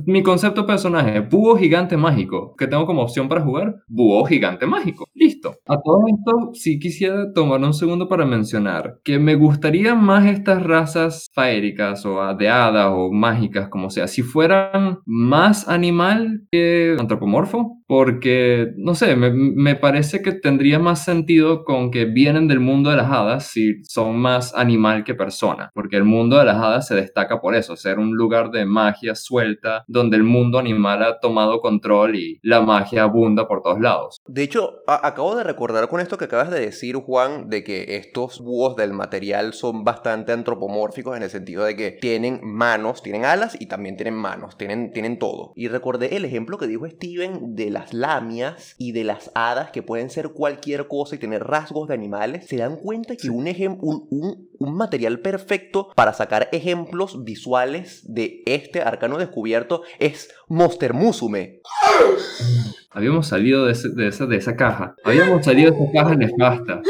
mi 0.08 0.24
concepto 0.24 0.62
de 0.62 0.68
personaje, 0.68 1.20
búho 1.20 1.56
gigante 1.56 1.96
mágico, 1.96 2.56
que 2.58 2.66
tengo 2.66 2.88
como 2.88 3.04
opción 3.04 3.30
para 3.30 3.42
jugar, 3.42 3.76
búho 3.88 4.26
gigante 4.26 4.66
mágico. 4.66 5.08
Listo. 5.14 5.52
A 5.68 5.80
todo 5.80 6.00
esto, 6.08 6.50
sí 6.54 6.80
quisiera 6.80 7.32
tomar 7.32 7.62
un 7.62 7.76
segundo 7.76 8.08
para 8.08 8.26
mencionar 8.26 9.00
que 9.04 9.20
me 9.20 9.36
gustaría 9.36 9.94
más 9.94 10.26
estas 10.26 10.64
razas 10.64 11.30
faéricas 11.36 12.08
o 12.08 12.34
de 12.34 12.50
hadas 12.50 12.88
o 12.92 13.12
mágicas, 13.12 13.70
como 13.70 13.92
sea, 13.92 14.08
si 14.08 14.24
fueran 14.24 14.98
más 15.06 15.70
animal 15.70 16.48
que 16.52 16.96
antropomorfo, 16.98 17.83
porque, 17.96 18.74
no 18.76 18.96
sé, 18.96 19.16
me, 19.16 19.30
me, 19.30 19.76
parece 19.76 20.24
que 20.24 20.32
tendría 20.32 20.80
más 20.80 21.06
sentido 21.06 21.64
con 21.64 21.92
que 21.92 22.06
vienen 22.06 22.48
del 22.48 22.60
mundo 22.60 22.90
de 22.90 22.96
las 22.96 23.12
hadas 23.12 23.46
si 23.46 23.84
son 23.84 24.18
más 24.18 24.56
animal 24.56 25.04
que 25.04 25.14
persona, 25.14 25.70
porque 25.76 25.98
el 25.98 26.04
mundo 26.04 26.40
de 26.40 26.46
las 26.46 26.56
hadas 26.56 26.88
se 26.88 26.96
destaca 26.96 27.40
por 27.40 27.54
eso, 27.54 27.76
ser 27.76 28.00
un 28.00 28.16
lugar 28.16 28.50
de 28.50 28.66
magia 28.66 29.14
suelta, 29.14 29.84
donde 29.88 30.18
el 30.18 30.24
mundo 30.24 30.58
animal 30.58 31.04
ha 31.04 31.20
tomado 31.20 31.62
control 31.62 32.16
y 32.16 32.40
la 32.42 32.62
magia 32.62 33.04
abunda 33.04 33.48
por 33.48 33.62
todos 33.62 33.80
lados. 33.80 34.18
De 34.26 34.42
hecho, 34.42 34.72
acabo 34.88 35.36
de 35.36 35.44
recordar 35.44 35.88
con 35.88 36.00
esto 36.00 36.18
que 36.18 36.26
acabas 36.26 36.50
de 36.50 36.62
decir, 36.62 36.96
Juan, 36.96 37.48
de 37.48 37.64
que 37.64 37.98
estos 37.98 38.40
búhos 38.40 38.76
del 38.76 38.94
material 38.94 39.54
son 39.54 39.84
bastante 39.84 40.32
antropomórficos 40.32 41.16
en 41.16 41.22
el 41.22 41.30
sentido 41.30 41.64
de 41.64 41.76
que 41.76 41.92
tienen 41.92 42.40
manos, 42.44 43.04
tienen 43.04 43.24
alas 43.24 43.56
y 43.62 43.68
también 43.68 43.98
tienen 43.98 44.16
manos, 44.16 44.58
tienen, 44.58 44.92
tienen 44.94 45.20
todo. 45.20 45.54
Y 45.56 45.68
recordé 45.68 46.16
el 46.16 46.26
ejemplo 46.26 46.58
que 46.58 46.66
dijo 46.66 46.90
Steven 46.90 47.54
de 47.54 47.70
la 47.92 48.14
lamias 48.14 48.76
y 48.78 48.92
de 48.92 49.04
las 49.04 49.32
hadas 49.34 49.72
que 49.72 49.82
pueden 49.82 50.10
ser 50.10 50.30
cualquier 50.30 50.88
cosa 50.88 51.16
y 51.16 51.18
tener 51.18 51.44
rasgos 51.44 51.88
de 51.88 51.96
animales, 51.96 52.48
se 52.48 52.58
dan 52.58 52.78
cuenta 52.78 53.16
que 53.16 53.30
un, 53.30 53.48
un, 53.82 54.50
un, 54.60 54.76
material 54.76 55.20
perfecto 55.20 55.90
para 55.96 56.14
sacar 56.14 56.50
ejemplos 56.52 57.24
visuales 57.24 58.04
de 58.08 58.44
este 58.46 58.82
arcano 58.82 59.18
descubierto 59.18 59.82
es 60.00 60.30
Monster 60.48 60.94
Musume. 60.94 61.62
Habíamos 62.92 63.28
salido 63.28 63.66
de, 63.66 63.72
esa, 63.72 64.26
de 64.28 64.38
esa 64.38 64.56
caja. 64.56 64.96
Habíamos 65.04 65.44
salido 65.44 65.72
de 65.72 65.78
esa 65.78 65.92
caja 65.92 66.16
nefasta 66.16 66.82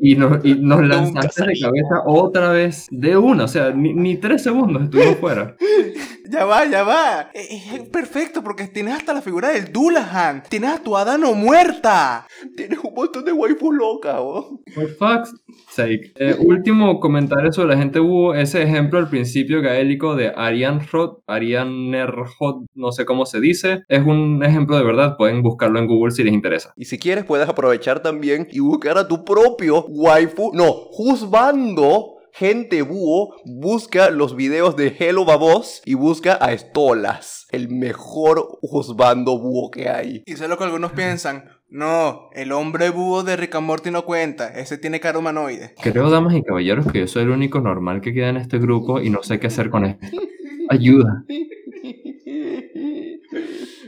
y 0.00 0.16
nos, 0.16 0.44
y 0.44 0.54
nos 0.54 0.86
lanzaste 0.86 1.46
de 1.46 1.60
cabeza 1.60 2.02
otra 2.06 2.50
vez 2.50 2.86
de 2.90 3.16
una, 3.16 3.44
o 3.44 3.48
sea, 3.48 3.70
ni, 3.70 3.92
ni 3.94 4.16
tres 4.16 4.42
segundos 4.42 4.84
estuvimos 4.84 5.16
fuera. 5.16 5.56
Ya 6.26 6.46
va, 6.46 6.64
ya 6.64 6.82
va. 6.84 7.30
Es 7.34 7.86
perfecto 7.90 8.42
porque 8.42 8.66
tienes 8.66 8.94
hasta 8.94 9.12
la 9.12 9.20
figura 9.20 9.50
del 9.50 9.70
Dullahan. 9.70 10.42
Tienes 10.48 10.70
a 10.70 10.82
tu 10.82 10.96
hada 10.96 11.18
no 11.18 11.34
muerta. 11.34 12.26
Tienes 12.56 12.78
un 12.82 12.94
montón 12.94 13.26
de 13.26 13.32
waifus 13.32 13.74
locas, 13.74 14.14
¿no? 14.14 14.60
For 14.74 14.88
fuck's 14.88 15.34
sake. 15.70 16.12
Eh, 16.16 16.34
último 16.40 16.98
comentario 16.98 17.52
sobre 17.52 17.74
la 17.74 17.76
gente 17.76 18.00
hubo 18.00 18.34
ese 18.34 18.62
ejemplo 18.62 18.98
al 18.98 19.10
principio 19.10 19.60
gaélico 19.60 20.16
de 20.16 20.32
Arian 20.34 20.80
Rod, 20.90 21.18
Arian 21.26 21.90
Nerhot, 21.90 22.64
no 22.74 22.90
sé 22.92 23.04
cómo 23.04 23.26
se 23.26 23.40
dice. 23.40 23.82
Es 23.88 24.04
un 24.04 24.42
ejemplo 24.42 24.78
de 24.78 24.84
verdad, 24.84 25.16
pueden 25.18 25.42
buscarlo 25.42 25.78
en 25.78 25.86
Google 25.86 26.10
si 26.12 26.24
les 26.24 26.32
interesa. 26.32 26.72
Y 26.76 26.86
si 26.86 26.98
quieres 26.98 27.24
puedes 27.24 27.48
aprovechar 27.48 28.00
también 28.00 28.48
y 28.50 28.60
buscar 28.60 28.96
a 28.96 29.06
tu 29.06 29.24
propio 29.24 29.83
waifu, 29.88 30.52
no, 30.54 30.72
juzgando 30.72 32.14
gente 32.34 32.82
búho 32.82 33.36
busca 33.44 34.10
los 34.10 34.34
videos 34.34 34.74
de 34.74 34.94
Hello 34.98 35.24
Babos 35.24 35.82
y 35.84 35.94
busca 35.94 36.34
a 36.34 36.56
Stolas, 36.56 37.46
el 37.52 37.68
mejor 37.68 38.58
juzgando 38.60 39.38
búho 39.38 39.70
que 39.70 39.88
hay. 39.88 40.24
Y 40.26 40.34
sé 40.34 40.48
lo 40.48 40.58
que 40.58 40.64
algunos 40.64 40.92
piensan. 40.92 41.44
No, 41.70 42.30
el 42.34 42.52
hombre 42.52 42.90
búho 42.90 43.22
de 43.22 43.36
Rick 43.36 43.54
and 43.54 43.66
Morty 43.66 43.90
no 43.90 44.04
cuenta, 44.04 44.48
ese 44.48 44.78
tiene 44.78 45.00
cara 45.00 45.18
humanoide. 45.18 45.74
Creo, 45.80 46.10
damas 46.10 46.34
y 46.34 46.42
caballeros, 46.42 46.90
que 46.90 47.00
yo 47.00 47.06
soy 47.06 47.22
el 47.22 47.30
único 47.30 47.60
normal 47.60 48.00
que 48.00 48.12
queda 48.12 48.28
en 48.28 48.36
este 48.36 48.58
grupo 48.58 49.00
y 49.00 49.10
no 49.10 49.22
sé 49.22 49.38
qué 49.38 49.46
hacer 49.46 49.70
con 49.70 49.84
esto. 49.84 50.06
Ayuda. 50.70 51.24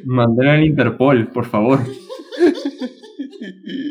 Manden 0.04 0.48
al 0.48 0.64
Interpol, 0.64 1.28
por 1.28 1.46
favor. 1.46 1.80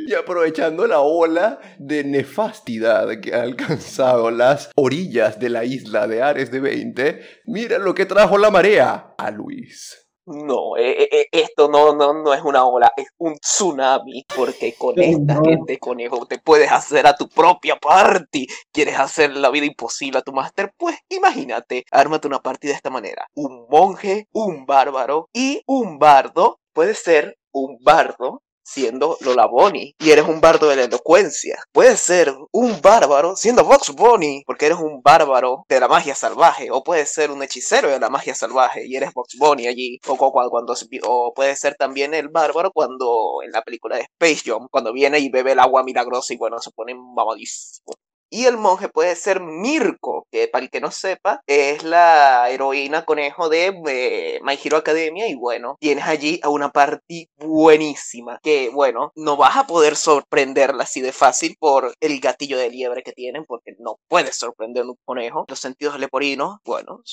Y 0.07 0.13
aprovechando 0.13 0.87
la 0.87 1.01
ola 1.01 1.59
de 1.77 2.03
nefastidad 2.03 3.19
que 3.21 3.33
ha 3.33 3.41
alcanzado 3.41 4.31
las 4.31 4.71
orillas 4.75 5.39
de 5.39 5.49
la 5.49 5.65
isla 5.65 6.07
de 6.07 6.21
Ares 6.21 6.51
de 6.51 6.59
20, 6.59 7.21
mira 7.45 7.77
lo 7.77 7.93
que 7.95 8.05
trajo 8.05 8.37
la 8.37 8.51
marea 8.51 9.15
a 9.17 9.31
Luis. 9.31 10.05
No, 10.27 10.75
eh, 10.75 11.03
eh, 11.03 11.09
eh, 11.11 11.27
esto 11.31 11.69
no, 11.69 11.95
no, 11.95 12.11
no 12.11 12.33
es 12.33 12.41
una 12.41 12.65
ola, 12.65 12.91
es 12.97 13.09
un 13.19 13.35
tsunami, 13.35 14.25
porque 14.35 14.73
con 14.73 14.99
esta 14.99 15.39
gente, 15.43 15.77
conejo, 15.77 16.25
te 16.25 16.39
puedes 16.39 16.71
hacer 16.71 17.05
a 17.05 17.15
tu 17.15 17.29
propia 17.29 17.75
party. 17.75 18.47
¿Quieres 18.71 18.97
hacer 18.97 19.37
la 19.37 19.51
vida 19.51 19.67
imposible 19.67 20.17
a 20.17 20.23
tu 20.23 20.33
máster? 20.33 20.73
Pues 20.77 20.97
imagínate, 21.09 21.85
ármate 21.91 22.27
una 22.27 22.39
party 22.39 22.69
de 22.69 22.73
esta 22.73 22.89
manera. 22.89 23.27
Un 23.35 23.67
monje, 23.69 24.27
un 24.31 24.65
bárbaro 24.65 25.29
y 25.31 25.61
un 25.67 25.99
bardo. 25.99 26.59
Puede 26.73 26.95
ser 26.95 27.37
un 27.51 27.77
bardo 27.83 28.41
siendo 28.65 29.17
Lola 29.21 29.45
Bonnie. 29.45 29.95
Y 29.99 30.11
eres 30.11 30.25
un 30.25 30.41
bardo 30.41 30.67
de 30.67 30.75
la 30.75 30.83
elocuencia. 30.83 31.57
Puedes 31.71 31.99
ser 31.99 32.33
un 32.51 32.81
bárbaro 32.81 33.35
siendo 33.35 33.63
Vox 33.63 33.91
Bonnie 33.95 34.43
porque 34.45 34.65
eres 34.65 34.79
un 34.79 35.01
bárbaro 35.01 35.65
de 35.69 35.79
la 35.79 35.87
magia 35.87 36.15
salvaje. 36.15 36.69
O 36.71 36.83
puedes 36.83 37.11
ser 37.13 37.31
un 37.31 37.43
hechicero 37.43 37.89
de 37.89 37.99
la 37.99 38.09
magia 38.09 38.35
salvaje 38.35 38.85
y 38.85 38.95
eres 38.95 39.13
Vox 39.13 39.35
Bonnie 39.37 39.67
allí. 39.67 39.99
O, 40.07 40.17
cuando, 40.17 40.49
cuando, 40.49 40.73
o 41.03 41.33
puede 41.33 41.55
ser 41.55 41.75
también 41.75 42.13
el 42.13 42.29
bárbaro 42.29 42.71
cuando 42.71 43.41
en 43.43 43.51
la 43.51 43.61
película 43.61 43.97
de 43.97 44.03
Space 44.03 44.49
Jam 44.49 44.67
cuando 44.69 44.91
viene 44.93 45.19
y 45.19 45.29
bebe 45.29 45.51
el 45.51 45.59
agua 45.59 45.83
milagrosa 45.83 46.33
y 46.33 46.37
bueno 46.37 46.59
se 46.59 46.71
pone 46.71 46.95
mamadísimo 46.95 47.93
Y 48.35 48.47
el 48.47 48.57
monje 48.57 48.89
puede 48.89 49.15
ser 49.15 49.39
Mirko, 49.39 50.27
que 50.29 50.49
para 50.49 50.65
el 50.65 50.69
que 50.69 50.81
no 50.81 50.91
sepa, 50.91 51.39
es 51.47 51.83
la 51.83 52.49
heroína 52.49 53.05
conejo 53.05 53.47
de 53.47 53.67
eh, 53.87 54.41
My 54.43 54.59
Hero 54.61 54.75
Academia. 54.75 55.29
Y 55.29 55.35
bueno, 55.35 55.77
tienes 55.79 56.03
allí 56.03 56.41
a 56.43 56.49
una 56.49 56.69
party 56.69 57.29
buenísima. 57.37 58.37
Que 58.43 58.67
bueno, 58.73 59.13
no 59.15 59.37
vas 59.37 59.55
a 59.55 59.67
poder 59.67 59.95
sorprenderla 59.95 60.83
así 60.83 60.99
de 60.99 61.13
fácil 61.13 61.55
por 61.57 61.93
el 62.01 62.19
gatillo 62.19 62.57
de 62.57 62.69
liebre 62.69 63.03
que 63.03 63.13
tienen, 63.13 63.45
porque 63.45 63.73
no 63.79 63.99
puedes 64.09 64.35
sorprender 64.35 64.83
un 64.83 64.97
conejo. 65.05 65.45
Los 65.47 65.59
sentidos 65.61 65.97
leporinos, 65.97 66.57
bueno, 66.65 67.03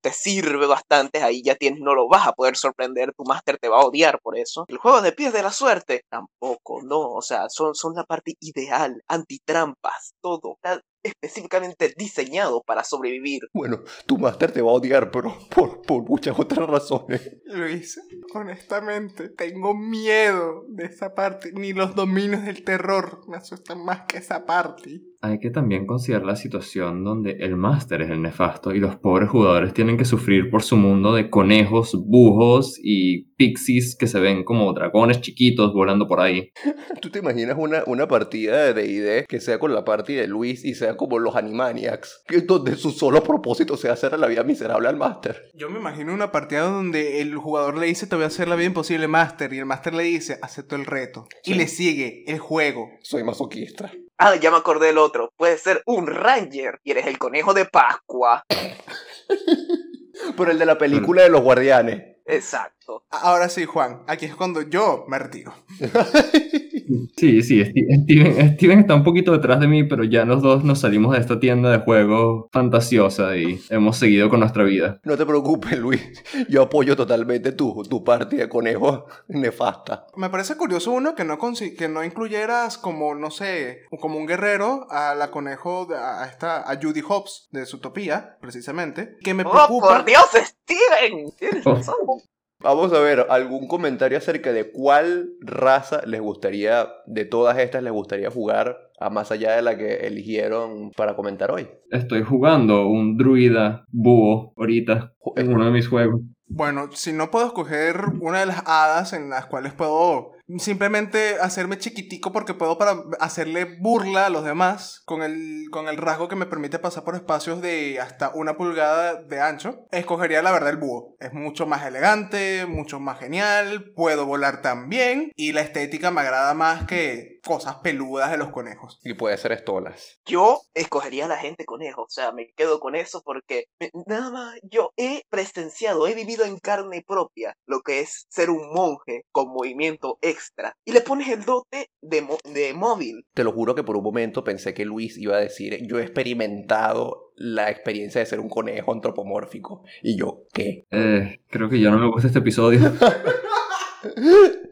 te 0.00 0.12
sirve 0.14 0.66
bastante. 0.66 1.22
Ahí 1.22 1.42
ya 1.42 1.56
tienes, 1.56 1.80
no 1.80 1.94
lo 1.94 2.08
vas 2.08 2.26
a 2.26 2.32
poder 2.32 2.56
sorprender. 2.56 3.12
Tu 3.14 3.24
máster 3.24 3.58
te 3.58 3.68
va 3.68 3.82
a 3.82 3.84
odiar 3.84 4.18
por 4.22 4.38
eso. 4.38 4.64
El 4.66 4.78
juego 4.78 5.02
de 5.02 5.12
pies 5.12 5.34
de 5.34 5.42
la 5.42 5.52
suerte, 5.52 6.06
tampoco, 6.08 6.80
no. 6.82 7.00
O 7.00 7.20
sea, 7.20 7.50
son, 7.50 7.74
son 7.74 7.92
la 7.94 8.04
parte 8.04 8.32
ideal, 8.40 9.02
antitrampas, 9.08 10.14
todo. 10.22 10.56
Específicamente 11.02 11.94
diseñado 11.96 12.62
para 12.62 12.84
sobrevivir. 12.84 13.42
Bueno, 13.52 13.82
tu 14.06 14.18
máster 14.18 14.52
te 14.52 14.62
va 14.62 14.70
a 14.70 14.74
odiar, 14.74 15.10
pero 15.10 15.36
por, 15.48 15.82
por 15.82 16.02
muchas 16.08 16.38
otras 16.38 16.68
razones. 16.68 17.38
Luis, 17.44 18.00
honestamente, 18.34 19.28
tengo 19.30 19.74
miedo 19.74 20.64
de 20.68 20.86
esa 20.86 21.14
parte. 21.14 21.52
Ni 21.52 21.72
los 21.72 21.94
dominios 21.94 22.44
del 22.44 22.64
terror 22.64 23.22
me 23.28 23.36
asustan 23.36 23.84
más 23.84 24.02
que 24.02 24.18
esa 24.18 24.46
parte. 24.46 25.00
Hay 25.22 25.38
que 25.38 25.50
también 25.50 25.86
considerar 25.86 26.24
la 26.24 26.34
situación 26.34 27.04
donde 27.04 27.32
el 27.40 27.54
máster 27.54 28.00
es 28.00 28.10
el 28.10 28.22
nefasto 28.22 28.72
y 28.72 28.78
los 28.78 28.96
pobres 28.96 29.28
jugadores 29.28 29.74
tienen 29.74 29.98
que 29.98 30.06
sufrir 30.06 30.50
por 30.50 30.62
su 30.62 30.78
mundo 30.78 31.12
de 31.12 31.28
conejos, 31.28 31.94
bujos 32.06 32.80
y 32.82 33.24
pixies 33.36 33.96
que 33.98 34.06
se 34.06 34.18
ven 34.18 34.44
como 34.44 34.72
dragones 34.72 35.20
chiquitos 35.20 35.74
volando 35.74 36.08
por 36.08 36.20
ahí. 36.20 36.52
¿Tú 37.02 37.10
te 37.10 37.18
imaginas 37.18 37.56
una, 37.58 37.82
una 37.86 38.08
partida 38.08 38.64
de 38.64 38.72
D&D 38.72 39.26
que 39.28 39.40
sea 39.40 39.58
con 39.58 39.74
la 39.74 39.84
parte 39.84 40.14
de 40.14 40.26
Luis 40.26 40.64
y 40.64 40.74
sea 40.74 40.96
como 40.96 41.18
los 41.18 41.36
Animaniacs? 41.36 42.22
Que 42.26 42.40
donde 42.40 42.76
su 42.76 42.90
solo 42.90 43.22
propósito 43.22 43.76
sea 43.76 43.92
hacer 43.92 44.18
la 44.18 44.26
vida 44.26 44.42
miserable 44.42 44.88
al 44.88 44.96
máster. 44.96 45.50
Yo 45.52 45.68
me 45.68 45.80
imagino 45.80 46.14
una 46.14 46.32
partida 46.32 46.62
donde 46.62 47.20
el 47.20 47.36
jugador 47.36 47.76
le 47.76 47.86
dice 47.86 48.06
te 48.06 48.16
voy 48.16 48.24
a 48.24 48.28
hacer 48.28 48.48
la 48.48 48.56
vida 48.56 48.68
imposible 48.68 49.06
máster 49.06 49.52
y 49.52 49.58
el 49.58 49.66
máster 49.66 49.92
le 49.92 50.04
dice 50.04 50.38
acepto 50.40 50.76
el 50.76 50.86
reto. 50.86 51.26
Y 51.44 51.54
le 51.54 51.68
sigue 51.68 52.24
el 52.26 52.38
juego. 52.38 52.88
Soy 53.02 53.22
masoquista. 53.22 53.92
Ah, 54.22 54.36
ya 54.36 54.50
me 54.50 54.58
acordé 54.58 54.88
del 54.88 54.98
otro. 54.98 55.32
Puede 55.34 55.56
ser 55.56 55.82
un 55.86 56.06
ranger 56.06 56.78
y 56.84 56.90
eres 56.90 57.06
el 57.06 57.16
conejo 57.16 57.54
de 57.54 57.64
Pascua. 57.64 58.44
Pero 60.36 60.50
el 60.50 60.58
de 60.58 60.66
la 60.66 60.76
película 60.76 61.22
de 61.22 61.30
los 61.30 61.40
guardianes. 61.40 62.18
Exacto. 62.26 63.06
Ahora 63.08 63.48
sí, 63.48 63.64
Juan, 63.64 64.02
aquí 64.06 64.26
es 64.26 64.36
cuando 64.36 64.60
yo 64.60 65.06
me 65.08 65.18
retiro. 65.18 65.54
Sí, 67.16 67.42
sí, 67.42 67.64
Steven, 67.64 68.54
Steven 68.56 68.78
está 68.80 68.94
un 68.94 69.04
poquito 69.04 69.32
detrás 69.32 69.60
de 69.60 69.68
mí, 69.68 69.84
pero 69.84 70.04
ya 70.04 70.24
los 70.24 70.42
dos 70.42 70.64
nos 70.64 70.80
salimos 70.80 71.12
de 71.12 71.20
esta 71.20 71.38
tienda 71.40 71.70
de 71.70 71.78
juegos 71.78 72.46
fantasiosa 72.52 73.36
y 73.36 73.60
hemos 73.70 73.96
seguido 73.96 74.28
con 74.28 74.40
nuestra 74.40 74.64
vida. 74.64 75.00
No 75.04 75.16
te 75.16 75.24
preocupes, 75.26 75.78
Luis. 75.78 76.00
Yo 76.48 76.62
apoyo 76.62 76.96
totalmente 76.96 77.52
tu, 77.52 77.82
tu 77.88 78.02
parte 78.04 78.36
de 78.36 78.48
conejo 78.48 79.06
nefasta. 79.28 80.06
Me 80.16 80.30
parece 80.30 80.56
curioso 80.56 80.92
uno 80.92 81.14
que 81.14 81.24
no, 81.24 81.38
consi- 81.38 81.76
que 81.76 81.88
no 81.88 82.04
incluyeras 82.04 82.78
como, 82.78 83.14
no 83.14 83.30
sé, 83.30 83.82
como 84.00 84.18
un 84.18 84.26
guerrero 84.26 84.86
a 84.90 85.14
la 85.14 85.30
conejo, 85.30 85.86
de- 85.86 85.96
a, 85.96 86.24
esta, 86.26 86.70
a 86.70 86.76
Judy 86.80 87.00
Hobbs 87.00 87.48
de 87.52 87.66
Zootopia, 87.66 88.36
precisamente. 88.40 89.16
Que 89.22 89.34
me 89.34 89.44
¡Oh, 89.44 89.50
preocupa. 89.50 89.88
por 89.96 90.04
Dios, 90.04 90.24
Steven! 90.32 91.30
Tienes 91.38 91.66
Oh. 91.66 92.20
Vamos 92.62 92.92
a 92.92 93.00
ver, 93.00 93.26
algún 93.30 93.66
comentario 93.66 94.18
acerca 94.18 94.52
de 94.52 94.70
cuál 94.70 95.30
raza 95.40 96.02
les 96.06 96.20
gustaría, 96.20 96.88
de 97.06 97.24
todas 97.24 97.58
estas 97.58 97.82
les 97.82 97.92
gustaría 97.92 98.30
jugar, 98.30 98.76
a 99.00 99.08
más 99.08 99.32
allá 99.32 99.56
de 99.56 99.62
la 99.62 99.78
que 99.78 100.06
eligieron 100.06 100.90
para 100.94 101.16
comentar 101.16 101.50
hoy. 101.50 101.68
Estoy 101.90 102.22
jugando 102.22 102.86
un 102.86 103.16
druida 103.16 103.86
búho 103.90 104.52
ahorita 104.58 105.14
en 105.36 105.54
uno 105.54 105.64
de 105.64 105.70
mis 105.70 105.88
juegos. 105.88 106.20
Bueno, 106.48 106.90
si 106.92 107.12
no 107.12 107.30
puedo 107.30 107.46
escoger 107.46 107.96
una 108.20 108.40
de 108.40 108.46
las 108.46 108.62
hadas 108.66 109.14
en 109.14 109.30
las 109.30 109.46
cuales 109.46 109.72
puedo 109.72 110.32
simplemente 110.58 111.36
hacerme 111.40 111.78
chiquitico 111.78 112.32
porque 112.32 112.54
puedo 112.54 112.78
para 112.78 112.96
hacerle 113.20 113.64
burla 113.80 114.26
a 114.26 114.30
los 114.30 114.44
demás 114.44 115.02
con 115.04 115.22
el, 115.22 115.66
con 115.70 115.88
el 115.88 115.96
rasgo 115.96 116.28
que 116.28 116.36
me 116.36 116.46
permite 116.46 116.78
pasar 116.78 117.04
por 117.04 117.14
espacios 117.14 117.60
de 117.62 118.00
hasta 118.00 118.30
una 118.34 118.56
pulgada 118.56 119.14
de 119.22 119.40
ancho, 119.40 119.86
escogería 119.90 120.42
la 120.42 120.52
verdad 120.52 120.70
el 120.70 120.76
búho. 120.76 121.16
Es 121.20 121.32
mucho 121.32 121.66
más 121.66 121.84
elegante, 121.86 122.66
mucho 122.66 123.00
más 123.00 123.18
genial, 123.18 123.92
puedo 123.94 124.26
volar 124.26 124.62
también 124.62 125.32
y 125.36 125.52
la 125.52 125.60
estética 125.60 126.10
me 126.10 126.20
agrada 126.20 126.54
más 126.54 126.86
que 126.86 127.39
cosas 127.44 127.76
peludas 127.76 128.30
de 128.30 128.36
los 128.36 128.50
conejos. 128.50 128.98
Y 129.04 129.14
puede 129.14 129.36
ser 129.38 129.52
estolas. 129.52 130.20
Yo 130.26 130.60
escogería 130.74 131.24
a 131.24 131.28
la 131.28 131.36
gente 131.36 131.64
conejo, 131.64 132.02
o 132.02 132.10
sea, 132.10 132.32
me 132.32 132.52
quedo 132.56 132.80
con 132.80 132.94
eso 132.94 133.22
porque 133.24 133.64
me- 133.78 133.90
nada 134.06 134.30
más 134.30 134.58
yo 134.62 134.92
he 134.96 135.22
presenciado, 135.30 136.06
he 136.06 136.14
vivido 136.14 136.44
en 136.44 136.58
carne 136.58 137.02
propia 137.06 137.54
lo 137.66 137.80
que 137.80 138.00
es 138.00 138.26
ser 138.30 138.50
un 138.50 138.72
monje 138.72 139.24
con 139.32 139.48
movimiento 139.48 140.18
extra 140.22 140.74
y 140.84 140.92
le 140.92 141.00
pones 141.00 141.28
el 141.28 141.44
dote 141.44 141.90
de, 142.02 142.26
de 142.44 142.74
móvil. 142.74 143.24
Te 143.34 143.44
lo 143.44 143.52
juro 143.52 143.74
que 143.74 143.82
por 143.84 143.96
un 143.96 144.04
momento 144.04 144.44
pensé 144.44 144.74
que 144.74 144.84
Luis 144.84 145.16
iba 145.18 145.36
a 145.36 145.40
decir, 145.40 145.78
yo 145.86 145.98
he 145.98 146.02
experimentado 146.02 147.32
la 147.36 147.70
experiencia 147.70 148.20
de 148.20 148.26
ser 148.26 148.40
un 148.40 148.48
conejo 148.50 148.92
antropomórfico. 148.92 149.82
Y 150.02 150.16
yo, 150.18 150.42
¿qué? 150.52 150.84
Eh, 150.90 151.40
creo 151.48 151.68
que 151.70 151.80
ya 151.80 151.90
no 151.90 151.98
me 151.98 152.08
gusta 152.10 152.26
este 152.26 152.40
episodio. 152.40 152.80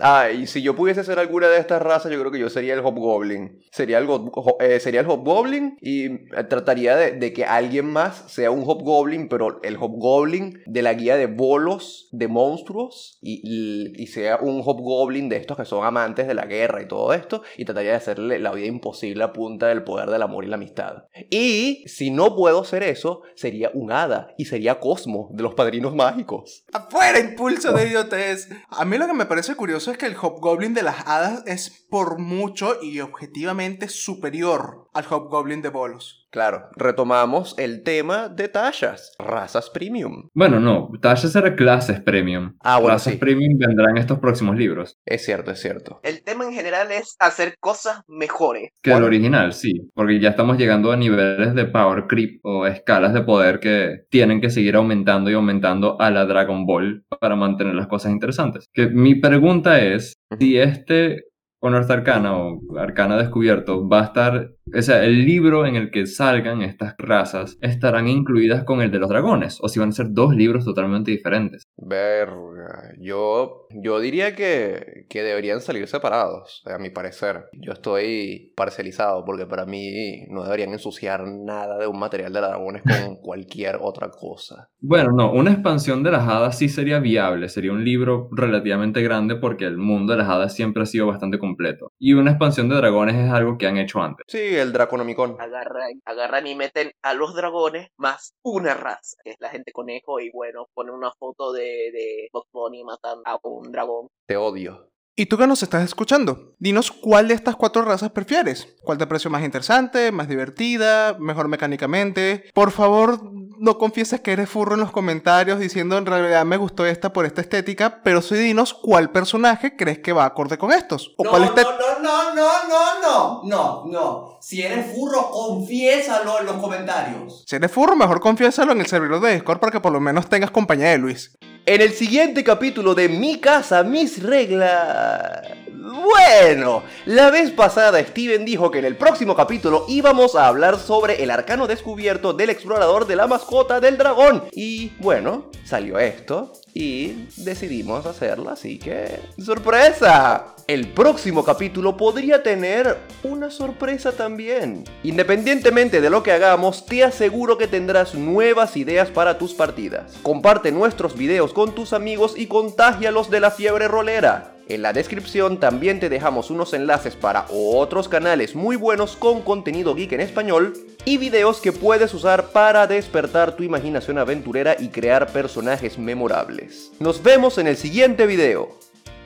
Ah, 0.00 0.28
si 0.46 0.62
yo 0.62 0.74
pudiese 0.76 1.04
ser 1.04 1.18
alguna 1.18 1.48
de 1.48 1.58
estas 1.58 1.82
razas, 1.82 2.10
yo 2.12 2.18
creo 2.20 2.30
que 2.32 2.38
yo 2.38 2.48
sería 2.50 2.74
el 2.74 2.80
Hobgoblin. 2.80 3.60
Sería 3.70 3.98
el, 3.98 4.06
go- 4.06 4.30
eh, 4.60 4.80
Hobgoblin 5.06 5.76
y 5.80 6.06
eh, 6.06 6.18
trataría 6.48 6.96
de, 6.96 7.32
que 7.32 7.44
alguien 7.44 7.86
más 7.86 8.24
sea 8.32 8.50
un 8.50 8.62
Hobgoblin, 8.64 9.28
pero 9.28 9.60
el 9.62 9.76
Hobgoblin 9.76 10.60
de 10.66 10.82
la 10.82 10.94
guía 10.94 11.16
de 11.16 11.26
bolos 11.26 12.08
de 12.12 12.28
monstruos 12.28 13.18
y 13.20 14.06
sea 14.06 14.36
un 14.36 14.62
Hobgoblin 14.64 15.28
de 15.28 15.36
estos 15.36 15.56
que 15.56 15.64
son 15.64 15.84
amantes 15.84 16.26
de 16.26 16.34
la 16.34 16.46
guerra 16.46 16.82
y 16.82 16.88
todo 16.88 17.12
esto, 17.12 17.42
y 17.56 17.64
trataría 17.64 17.90
de 17.92 17.96
hacerle 17.96 18.38
la 18.38 18.52
vida 18.52 18.66
imposible 18.66 19.24
a 19.24 19.32
punta 19.32 19.66
del 19.68 19.84
poder 19.84 20.10
del 20.10 20.22
amor 20.22 20.44
y 20.44 20.48
la 20.48 20.56
amistad. 20.56 21.04
Y 21.30 21.84
si 21.86 22.10
no 22.10 22.36
puedo 22.36 22.64
ser 22.64 22.82
eso, 22.82 23.22
sería 23.34 23.70
un 23.74 23.92
hada 23.92 24.28
y 24.38 24.44
sería 24.44 24.78
Cosmo 24.80 25.28
de 25.32 25.42
los 25.42 25.54
padrinos 25.54 25.94
mágicos. 25.94 26.64
¡Afuera, 26.72 27.18
impulso 27.18 27.72
de 27.72 27.88
idiotez! 27.88 28.48
A 28.68 28.84
mí 28.84 28.98
lo 28.98 29.06
que 29.06 29.14
me 29.14 29.26
parece 29.26 29.54
curioso 29.54 29.63
es 29.90 29.98
que 29.98 30.06
el 30.06 30.16
Hobgoblin 30.16 30.74
de 30.74 30.82
las 30.82 31.06
hadas 31.06 31.42
es 31.46 31.86
por 31.90 32.18
mucho 32.18 32.82
y 32.82 33.00
objetivamente 33.00 33.88
superior 33.88 34.88
al 34.92 35.06
Hobgoblin 35.08 35.62
de 35.62 35.70
bolos. 35.70 36.23
Claro, 36.34 36.68
retomamos 36.74 37.54
el 37.58 37.84
tema 37.84 38.28
de 38.28 38.48
tallas, 38.48 39.12
razas 39.20 39.70
premium. 39.70 40.30
Bueno, 40.34 40.58
no, 40.58 40.90
Tasha 41.00 41.28
será 41.28 41.54
clases 41.54 42.00
premium. 42.00 42.56
Ah, 42.58 42.78
bueno, 42.78 42.88
clases 42.88 43.12
sí. 43.12 43.18
premium 43.20 43.56
vendrán 43.56 43.90
en 43.90 43.98
estos 43.98 44.18
próximos 44.18 44.56
libros. 44.56 44.98
Es 45.06 45.24
cierto, 45.24 45.52
es 45.52 45.60
cierto. 45.60 46.00
El 46.02 46.24
tema 46.24 46.42
en 46.42 46.52
general 46.52 46.90
es 46.90 47.14
hacer 47.20 47.54
cosas 47.60 48.02
mejores. 48.08 48.70
Que 48.82 48.90
el 48.90 49.04
original, 49.04 49.52
sí. 49.52 49.88
Porque 49.94 50.18
ya 50.18 50.30
estamos 50.30 50.58
llegando 50.58 50.90
a 50.90 50.96
niveles 50.96 51.54
de 51.54 51.66
power 51.66 52.08
creep 52.08 52.40
o 52.42 52.66
escalas 52.66 53.14
de 53.14 53.22
poder 53.22 53.60
que 53.60 54.00
tienen 54.10 54.40
que 54.40 54.50
seguir 54.50 54.74
aumentando 54.74 55.30
y 55.30 55.34
aumentando 55.34 56.00
a 56.00 56.10
la 56.10 56.24
Dragon 56.24 56.66
Ball 56.66 57.04
para 57.20 57.36
mantener 57.36 57.76
las 57.76 57.86
cosas 57.86 58.10
interesantes. 58.10 58.66
Que 58.72 58.88
mi 58.88 59.14
pregunta 59.14 59.80
es 59.80 60.14
si 60.36 60.58
este 60.58 61.26
Honor 61.66 61.90
Arcana 61.90 62.36
o 62.36 62.60
Arcana 62.78 63.16
Descubierto 63.16 63.88
va 63.88 64.02
a 64.02 64.04
estar, 64.04 64.50
o 64.76 64.82
sea, 64.82 65.02
el 65.02 65.24
libro 65.24 65.64
en 65.64 65.76
el 65.76 65.90
que 65.90 66.06
salgan 66.06 66.60
estas 66.60 66.94
razas 66.98 67.56
estarán 67.62 68.06
incluidas 68.06 68.64
con 68.64 68.82
el 68.82 68.90
de 68.90 68.98
los 68.98 69.08
dragones 69.08 69.58
o 69.62 69.68
si 69.68 69.80
van 69.80 69.88
a 69.88 69.92
ser 69.92 70.08
dos 70.10 70.34
libros 70.34 70.66
totalmente 70.66 71.10
diferentes. 71.10 71.62
Verga, 71.78 72.92
yo, 73.00 73.66
yo 73.70 73.98
diría 73.98 74.34
que, 74.34 75.06
que 75.08 75.22
deberían 75.22 75.62
salir 75.62 75.86
separados, 75.86 76.62
a 76.66 76.78
mi 76.78 76.90
parecer. 76.90 77.44
Yo 77.52 77.72
estoy 77.72 78.52
parcializado 78.56 79.24
porque 79.24 79.46
para 79.46 79.64
mí 79.64 80.26
no 80.28 80.44
deberían 80.44 80.72
ensuciar 80.72 81.26
nada 81.26 81.78
de 81.78 81.86
un 81.86 81.98
material 81.98 82.32
de 82.32 82.40
dragones 82.40 82.82
con 82.82 83.16
cualquier 83.22 83.78
otra 83.80 84.10
cosa. 84.10 84.68
Bueno, 84.80 85.12
no, 85.12 85.32
una 85.32 85.52
expansión 85.52 86.02
de 86.02 86.10
las 86.10 86.28
hadas 86.28 86.58
sí 86.58 86.68
sería 86.68 86.98
viable, 86.98 87.48
sería 87.48 87.72
un 87.72 87.84
libro 87.84 88.28
relativamente 88.32 89.02
grande 89.02 89.36
porque 89.36 89.64
el 89.64 89.78
mundo 89.78 90.12
de 90.12 90.18
las 90.18 90.28
hadas 90.28 90.54
siempre 90.54 90.82
ha 90.82 90.86
sido 90.86 91.06
bastante 91.06 91.38
completo. 91.54 91.92
Y 91.98 92.14
una 92.14 92.32
expansión 92.32 92.68
de 92.68 92.76
dragones 92.76 93.14
es 93.14 93.30
algo 93.30 93.56
que 93.56 93.66
han 93.66 93.76
hecho 93.76 94.00
antes. 94.00 94.24
Sí, 94.28 94.56
el 94.56 94.72
Draconomicon. 94.72 95.36
Agarran, 95.38 96.00
agarran 96.04 96.46
y 96.46 96.54
meten 96.54 96.92
a 97.02 97.14
los 97.14 97.34
dragones 97.34 97.88
más 97.96 98.34
una 98.42 98.74
raza, 98.74 99.16
que 99.22 99.30
es 99.30 99.36
la 99.38 99.50
gente 99.50 99.72
conejo, 99.72 100.20
y 100.20 100.30
bueno, 100.30 100.66
ponen 100.74 100.94
una 100.94 101.12
foto 101.12 101.52
de, 101.52 101.90
de 101.92 102.28
Bugs 102.32 102.50
Bunny 102.52 102.82
matando 102.84 103.22
a 103.24 103.38
un 103.44 103.70
dragón. 103.70 104.08
Te 104.26 104.36
odio. 104.36 104.90
¿Y 105.16 105.26
tú 105.26 105.38
que 105.38 105.46
nos 105.46 105.62
estás 105.62 105.84
escuchando? 105.84 106.54
Dinos 106.58 106.90
cuál 106.90 107.28
de 107.28 107.34
estas 107.34 107.54
cuatro 107.54 107.82
razas 107.82 108.10
prefieres. 108.10 108.66
¿Cuál 108.82 108.98
te 108.98 109.06
pareció 109.06 109.30
más 109.30 109.44
interesante, 109.44 110.10
más 110.10 110.26
divertida, 110.26 111.16
mejor 111.20 111.46
mecánicamente? 111.46 112.46
Por 112.52 112.72
favor, 112.72 113.20
no 113.60 113.78
confieses 113.78 114.20
que 114.22 114.32
eres 114.32 114.50
furro 114.50 114.74
en 114.74 114.80
los 114.80 114.90
comentarios 114.90 115.60
diciendo 115.60 115.98
en 115.98 116.06
realidad 116.06 116.44
me 116.44 116.56
gustó 116.56 116.84
esta 116.84 117.12
por 117.12 117.26
esta 117.26 117.42
estética, 117.42 118.00
pero 118.02 118.22
sí 118.22 118.34
dinos 118.34 118.74
cuál 118.74 119.12
personaje 119.12 119.76
crees 119.76 120.00
que 120.00 120.12
va 120.12 120.24
acorde 120.24 120.58
con 120.58 120.72
estos. 120.72 121.14
O 121.16 121.22
No, 121.22 121.30
cuál 121.30 121.42
no, 121.42 121.48
estética. 121.48 121.76
no, 122.02 122.02
no, 122.02 122.34
no, 122.34 122.50
no, 122.68 123.00
no, 123.00 123.42
no, 123.44 123.84
no. 123.86 124.38
Si 124.40 124.62
eres 124.62 124.92
furro, 124.96 125.30
confiésalo 125.30 126.40
en 126.40 126.46
los 126.46 126.56
comentarios. 126.56 127.44
Si 127.46 127.54
eres 127.54 127.70
furro, 127.70 127.94
mejor 127.94 128.18
confiésalo 128.20 128.72
en 128.72 128.80
el 128.80 128.86
servidor 128.86 129.20
de 129.20 129.34
Discord 129.34 129.60
para 129.60 129.70
que 129.70 129.78
por 129.80 129.92
lo 129.92 130.00
menos 130.00 130.28
tengas 130.28 130.50
compañía 130.50 130.90
de 130.90 130.98
Luis. 130.98 131.38
En 131.66 131.80
el 131.80 131.94
siguiente 131.94 132.44
capítulo 132.44 132.94
de 132.94 133.08
Mi 133.08 133.38
casa, 133.38 133.82
mis 133.84 134.22
reglas. 134.22 135.63
Bueno, 135.94 136.82
la 137.06 137.30
vez 137.30 137.52
pasada 137.52 138.02
Steven 138.02 138.44
dijo 138.44 138.68
que 138.72 138.80
en 138.80 138.84
el 138.84 138.96
próximo 138.96 139.36
capítulo 139.36 139.84
íbamos 139.88 140.34
a 140.34 140.48
hablar 140.48 140.80
sobre 140.80 141.22
el 141.22 141.30
arcano 141.30 141.68
descubierto 141.68 142.32
del 142.32 142.50
explorador 142.50 143.06
de 143.06 143.14
la 143.14 143.28
mascota 143.28 143.78
del 143.78 143.96
dragón. 143.96 144.42
Y 144.50 144.90
bueno, 144.98 145.50
salió 145.64 146.00
esto 146.00 146.52
y 146.72 147.28
decidimos 147.36 148.06
hacerlo, 148.06 148.50
así 148.50 148.76
que... 148.80 149.20
¡Sorpresa! 149.38 150.56
El 150.66 150.88
próximo 150.88 151.44
capítulo 151.44 151.96
podría 151.96 152.42
tener 152.42 152.98
una 153.22 153.50
sorpresa 153.50 154.10
también. 154.10 154.82
Independientemente 155.04 156.00
de 156.00 156.10
lo 156.10 156.24
que 156.24 156.32
hagamos, 156.32 156.86
te 156.86 157.04
aseguro 157.04 157.56
que 157.56 157.68
tendrás 157.68 158.14
nuevas 158.14 158.76
ideas 158.76 159.10
para 159.10 159.38
tus 159.38 159.54
partidas. 159.54 160.14
Comparte 160.22 160.72
nuestros 160.72 161.16
videos 161.16 161.52
con 161.52 161.72
tus 161.72 161.92
amigos 161.92 162.34
y 162.36 162.46
contágialos 162.46 163.30
de 163.30 163.40
la 163.40 163.52
fiebre 163.52 163.86
rolera. 163.86 164.53
En 164.68 164.80
la 164.80 164.92
descripción 164.94 165.60
también 165.60 166.00
te 166.00 166.08
dejamos 166.08 166.50
unos 166.50 166.72
enlaces 166.72 167.16
para 167.16 167.44
otros 167.50 168.08
canales 168.08 168.54
muy 168.54 168.76
buenos 168.76 169.14
con 169.16 169.42
contenido 169.42 169.94
geek 169.94 170.12
en 170.12 170.20
español 170.22 170.72
y 171.04 171.18
videos 171.18 171.60
que 171.60 171.70
puedes 171.72 172.14
usar 172.14 172.46
para 172.50 172.86
despertar 172.86 173.56
tu 173.56 173.62
imaginación 173.62 174.16
aventurera 174.16 174.74
y 174.78 174.88
crear 174.88 175.30
personajes 175.30 175.98
memorables. 175.98 176.92
Nos 176.98 177.22
vemos 177.22 177.58
en 177.58 177.66
el 177.66 177.76
siguiente 177.76 178.26
video. 178.26 178.70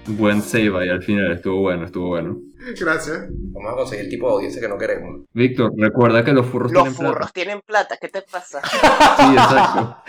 Buen 0.07 0.42
save 0.42 0.72
ahí 0.81 0.88
al 0.88 1.03
final, 1.03 1.31
estuvo 1.33 1.61
bueno, 1.61 1.85
estuvo 1.85 2.09
bueno. 2.09 2.38
Gracias. 2.81 3.27
Vamos 3.31 3.72
a 3.72 3.77
conseguir 3.77 4.07
el 4.07 4.11
tipo 4.11 4.27
de 4.27 4.33
audiencia 4.33 4.61
que 4.61 4.68
no 4.68 4.77
queremos. 4.79 5.20
Víctor, 5.35 5.70
recuerda 5.77 6.24
que 6.24 6.33
los 6.33 6.46
furros 6.46 6.72
Los 6.72 6.83
tienen 6.83 6.96
furros 6.96 7.16
plata. 7.16 7.33
tienen 7.33 7.61
plata, 7.64 7.96
¿qué 8.01 8.09
te 8.09 8.22
pasa? 8.22 8.61
Sí, 8.64 9.33
exacto. 9.33 9.96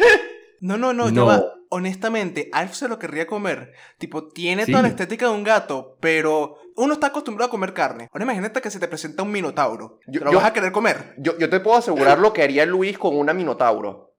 No, 0.62 0.78
no, 0.78 0.92
no, 0.92 1.06
No. 1.06 1.16
yo 1.16 1.26
va. 1.26 1.42
Honestamente, 1.72 2.50
Alf 2.52 2.74
se 2.74 2.88
lo 2.88 2.98
querría 3.00 3.28
comer. 3.28 3.74
Tipo, 3.98 4.28
tiene 4.28 4.66
Sí. 4.66 4.72
toda 4.72 4.82
la 4.82 4.88
estética 4.90 5.28
de 5.28 5.34
un 5.34 5.44
gato, 5.44 5.98
pero 6.00 6.56
uno 6.76 6.94
está 6.94 7.08
acostumbrado 7.08 7.48
a 7.48 7.52
comer 7.52 7.74
carne. 7.74 8.10
Ahora 8.12 8.24
imagínate 8.26 8.62
que 8.62 8.72
se 8.72 8.80
te 8.80 8.88
presenta 8.88 9.24
un 9.24 9.32
minotauro. 9.32 10.00
Yo- 10.08 10.20
¿Te 10.20 10.26
lo 10.26 10.32
yo- 10.32 10.38
vas 10.40 10.48
a 10.48 10.54
querer 10.54 10.72
comer? 10.72 11.14
Yo, 11.18 11.38
yo 11.38 11.50
te 11.50 11.60
puedo 11.60 11.78
asegurar 11.78 12.18
lo 12.20 12.34
que 12.34 12.42
haría 12.44 12.66
Luis 12.66 12.98
con 12.98 13.16
una 13.18 13.34
minotauro. 13.34 14.08